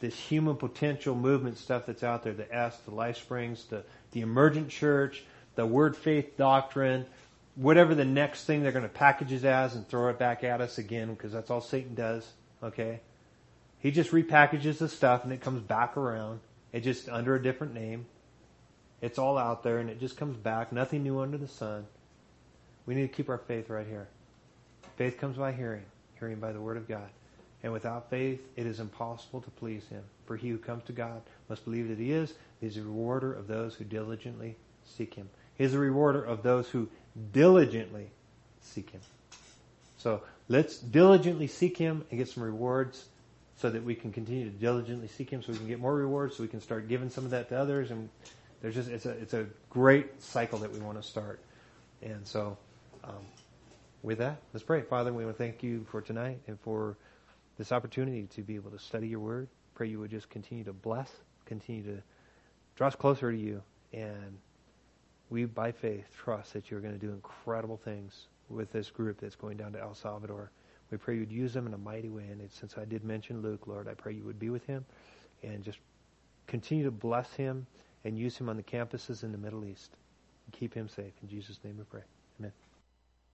[0.00, 3.82] this human potential movement stuff that's out there, the S, the Life Springs, the,
[4.12, 5.24] the emergent church,
[5.54, 7.04] the word faith doctrine,
[7.56, 10.60] whatever the next thing they're going to package it as and throw it back at
[10.60, 12.26] us again, because that's all Satan does,
[12.62, 13.00] okay?
[13.80, 16.40] He just repackages the stuff and it comes back around.
[16.72, 18.06] It just under a different name.
[19.06, 20.72] It's all out there and it just comes back.
[20.72, 21.86] Nothing new under the sun.
[22.86, 24.08] We need to keep our faith right here.
[24.96, 25.84] Faith comes by hearing,
[26.18, 27.08] hearing by the word of God.
[27.62, 30.02] And without faith, it is impossible to please him.
[30.24, 33.32] For he who comes to God must believe that he is, he is a rewarder
[33.32, 35.28] of those who diligently seek him.
[35.56, 36.88] He is a rewarder of those who
[37.32, 38.10] diligently
[38.60, 39.02] seek him.
[39.98, 43.04] So let's diligently seek him and get some rewards
[43.58, 46.36] so that we can continue to diligently seek him so we can get more rewards
[46.36, 48.08] so we can start giving some of that to others and
[48.60, 51.40] there's just it's a it's a great cycle that we want to start.
[52.02, 52.56] And so
[53.04, 53.24] um,
[54.02, 54.82] with that, let's pray.
[54.82, 56.96] Father, we want to thank you for tonight and for
[57.58, 59.48] this opportunity to be able to study your word.
[59.74, 61.10] Pray you would just continue to bless,
[61.44, 62.02] continue to
[62.76, 63.62] draw us closer to you.
[63.92, 64.38] And
[65.30, 69.36] we, by faith, trust that you're going to do incredible things with this group that's
[69.36, 70.50] going down to El Salvador.
[70.90, 72.24] We pray you'd use them in a mighty way.
[72.30, 74.84] And since I did mention Luke, Lord, I pray you would be with him
[75.42, 75.78] and just
[76.46, 77.66] continue to bless him
[78.06, 79.90] and use him on the campuses in the Middle East.
[80.46, 81.12] And keep him safe.
[81.22, 82.02] In Jesus' name we pray.
[82.38, 82.52] Amen.